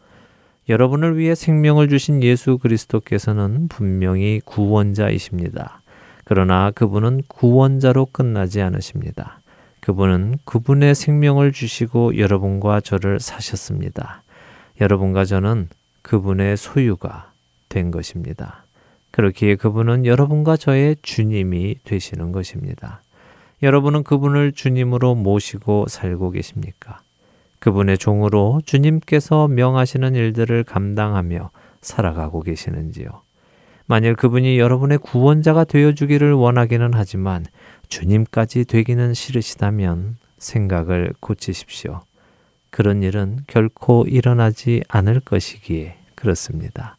여러분을 0.68 1.18
위해 1.18 1.36
생명을 1.36 1.88
주신 1.88 2.20
예수 2.24 2.58
그리스도께서는 2.58 3.68
분명히 3.68 4.40
구원자이십니다. 4.44 5.83
그러나 6.24 6.70
그분은 6.70 7.22
구원자로 7.28 8.06
끝나지 8.06 8.60
않으십니다. 8.62 9.40
그분은 9.80 10.38
그분의 10.44 10.94
생명을 10.94 11.52
주시고 11.52 12.16
여러분과 12.16 12.80
저를 12.80 13.20
사셨습니다. 13.20 14.22
여러분과 14.80 15.26
저는 15.26 15.68
그분의 16.02 16.56
소유가 16.56 17.30
된 17.68 17.90
것입니다. 17.90 18.64
그렇기에 19.10 19.56
그분은 19.56 20.06
여러분과 20.06 20.56
저의 20.56 20.96
주님이 21.02 21.76
되시는 21.84 22.32
것입니다. 22.32 23.02
여러분은 23.62 24.02
그분을 24.02 24.52
주님으로 24.52 25.14
모시고 25.14 25.86
살고 25.88 26.30
계십니까? 26.30 27.00
그분의 27.60 27.98
종으로 27.98 28.60
주님께서 28.66 29.48
명하시는 29.48 30.14
일들을 30.14 30.64
감당하며 30.64 31.50
살아가고 31.80 32.42
계시는지요? 32.42 33.23
만일 33.86 34.14
그분이 34.14 34.58
여러분의 34.58 34.98
구원자가 34.98 35.64
되어주기를 35.64 36.32
원하기는 36.32 36.92
하지만 36.94 37.44
주님까지 37.88 38.64
되기는 38.64 39.14
싫으시다면 39.14 40.16
생각을 40.38 41.12
고치십시오. 41.20 42.02
그런 42.70 43.02
일은 43.02 43.40
결코 43.46 44.04
일어나지 44.08 44.82
않을 44.88 45.20
것이기에 45.20 45.96
그렇습니다. 46.14 46.96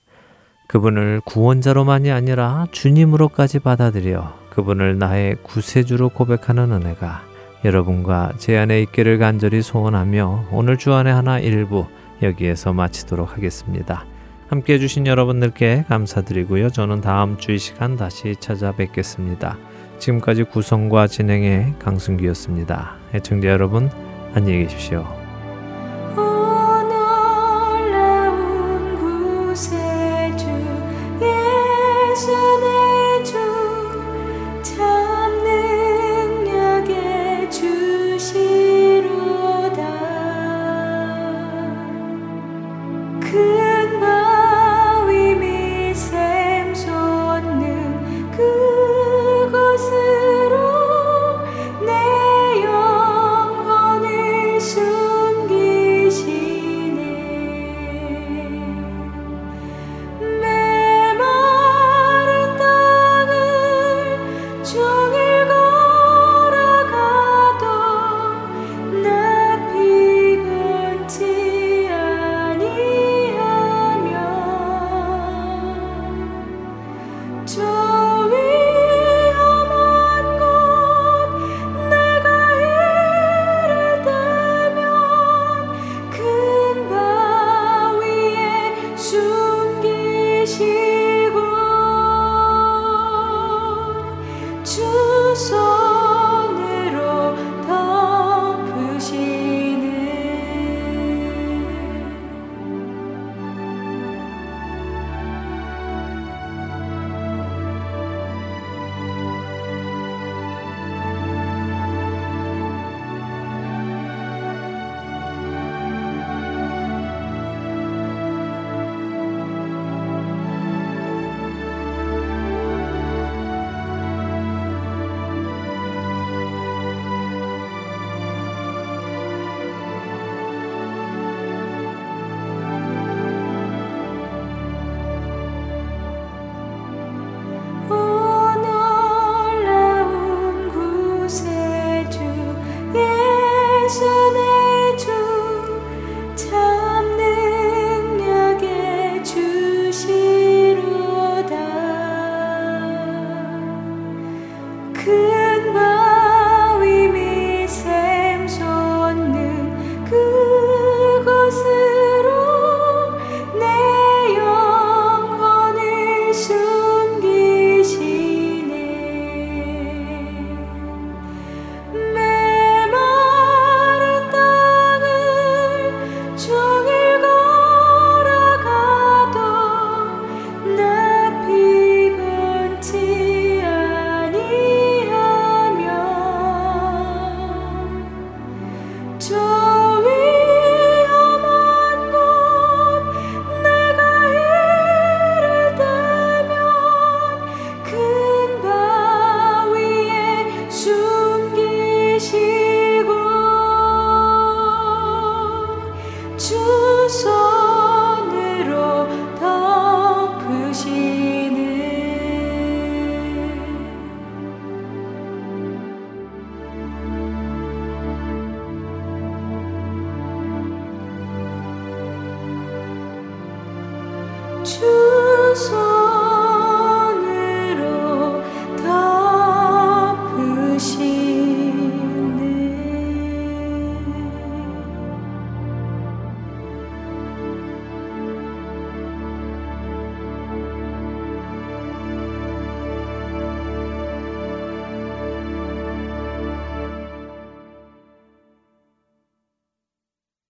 그분을 0.67 1.21
구원자로만이 1.25 2.11
아니라 2.11 2.67
주님으로까지 2.71 3.59
받아들여 3.59 4.39
그분을 4.51 4.97
나의 4.97 5.35
구세주로 5.43 6.09
고백하는 6.09 6.71
은혜가 6.71 7.23
여러분과 7.65 8.33
제 8.37 8.57
안에 8.57 8.81
있기를 8.83 9.17
간절히 9.17 9.61
소원하며 9.61 10.49
오늘 10.51 10.77
주안의 10.77 11.13
하나 11.13 11.39
일부 11.39 11.85
여기에서 12.21 12.73
마치도록 12.73 13.35
하겠습니다. 13.35 14.05
함께 14.47 14.73
해주신 14.73 15.07
여러분들께 15.07 15.85
감사드리고요. 15.87 16.69
저는 16.69 17.01
다음 17.01 17.37
주 17.37 17.51
이 17.51 17.57
시간 17.57 17.95
다시 17.95 18.35
찾아뵙겠습니다. 18.39 19.57
지금까지 19.99 20.43
구성과 20.43 21.07
진행의 21.07 21.75
강승기였습니다. 21.79 22.95
애청자 23.13 23.47
여러분, 23.47 23.89
안녕히 24.33 24.63
계십시오. 24.63 25.24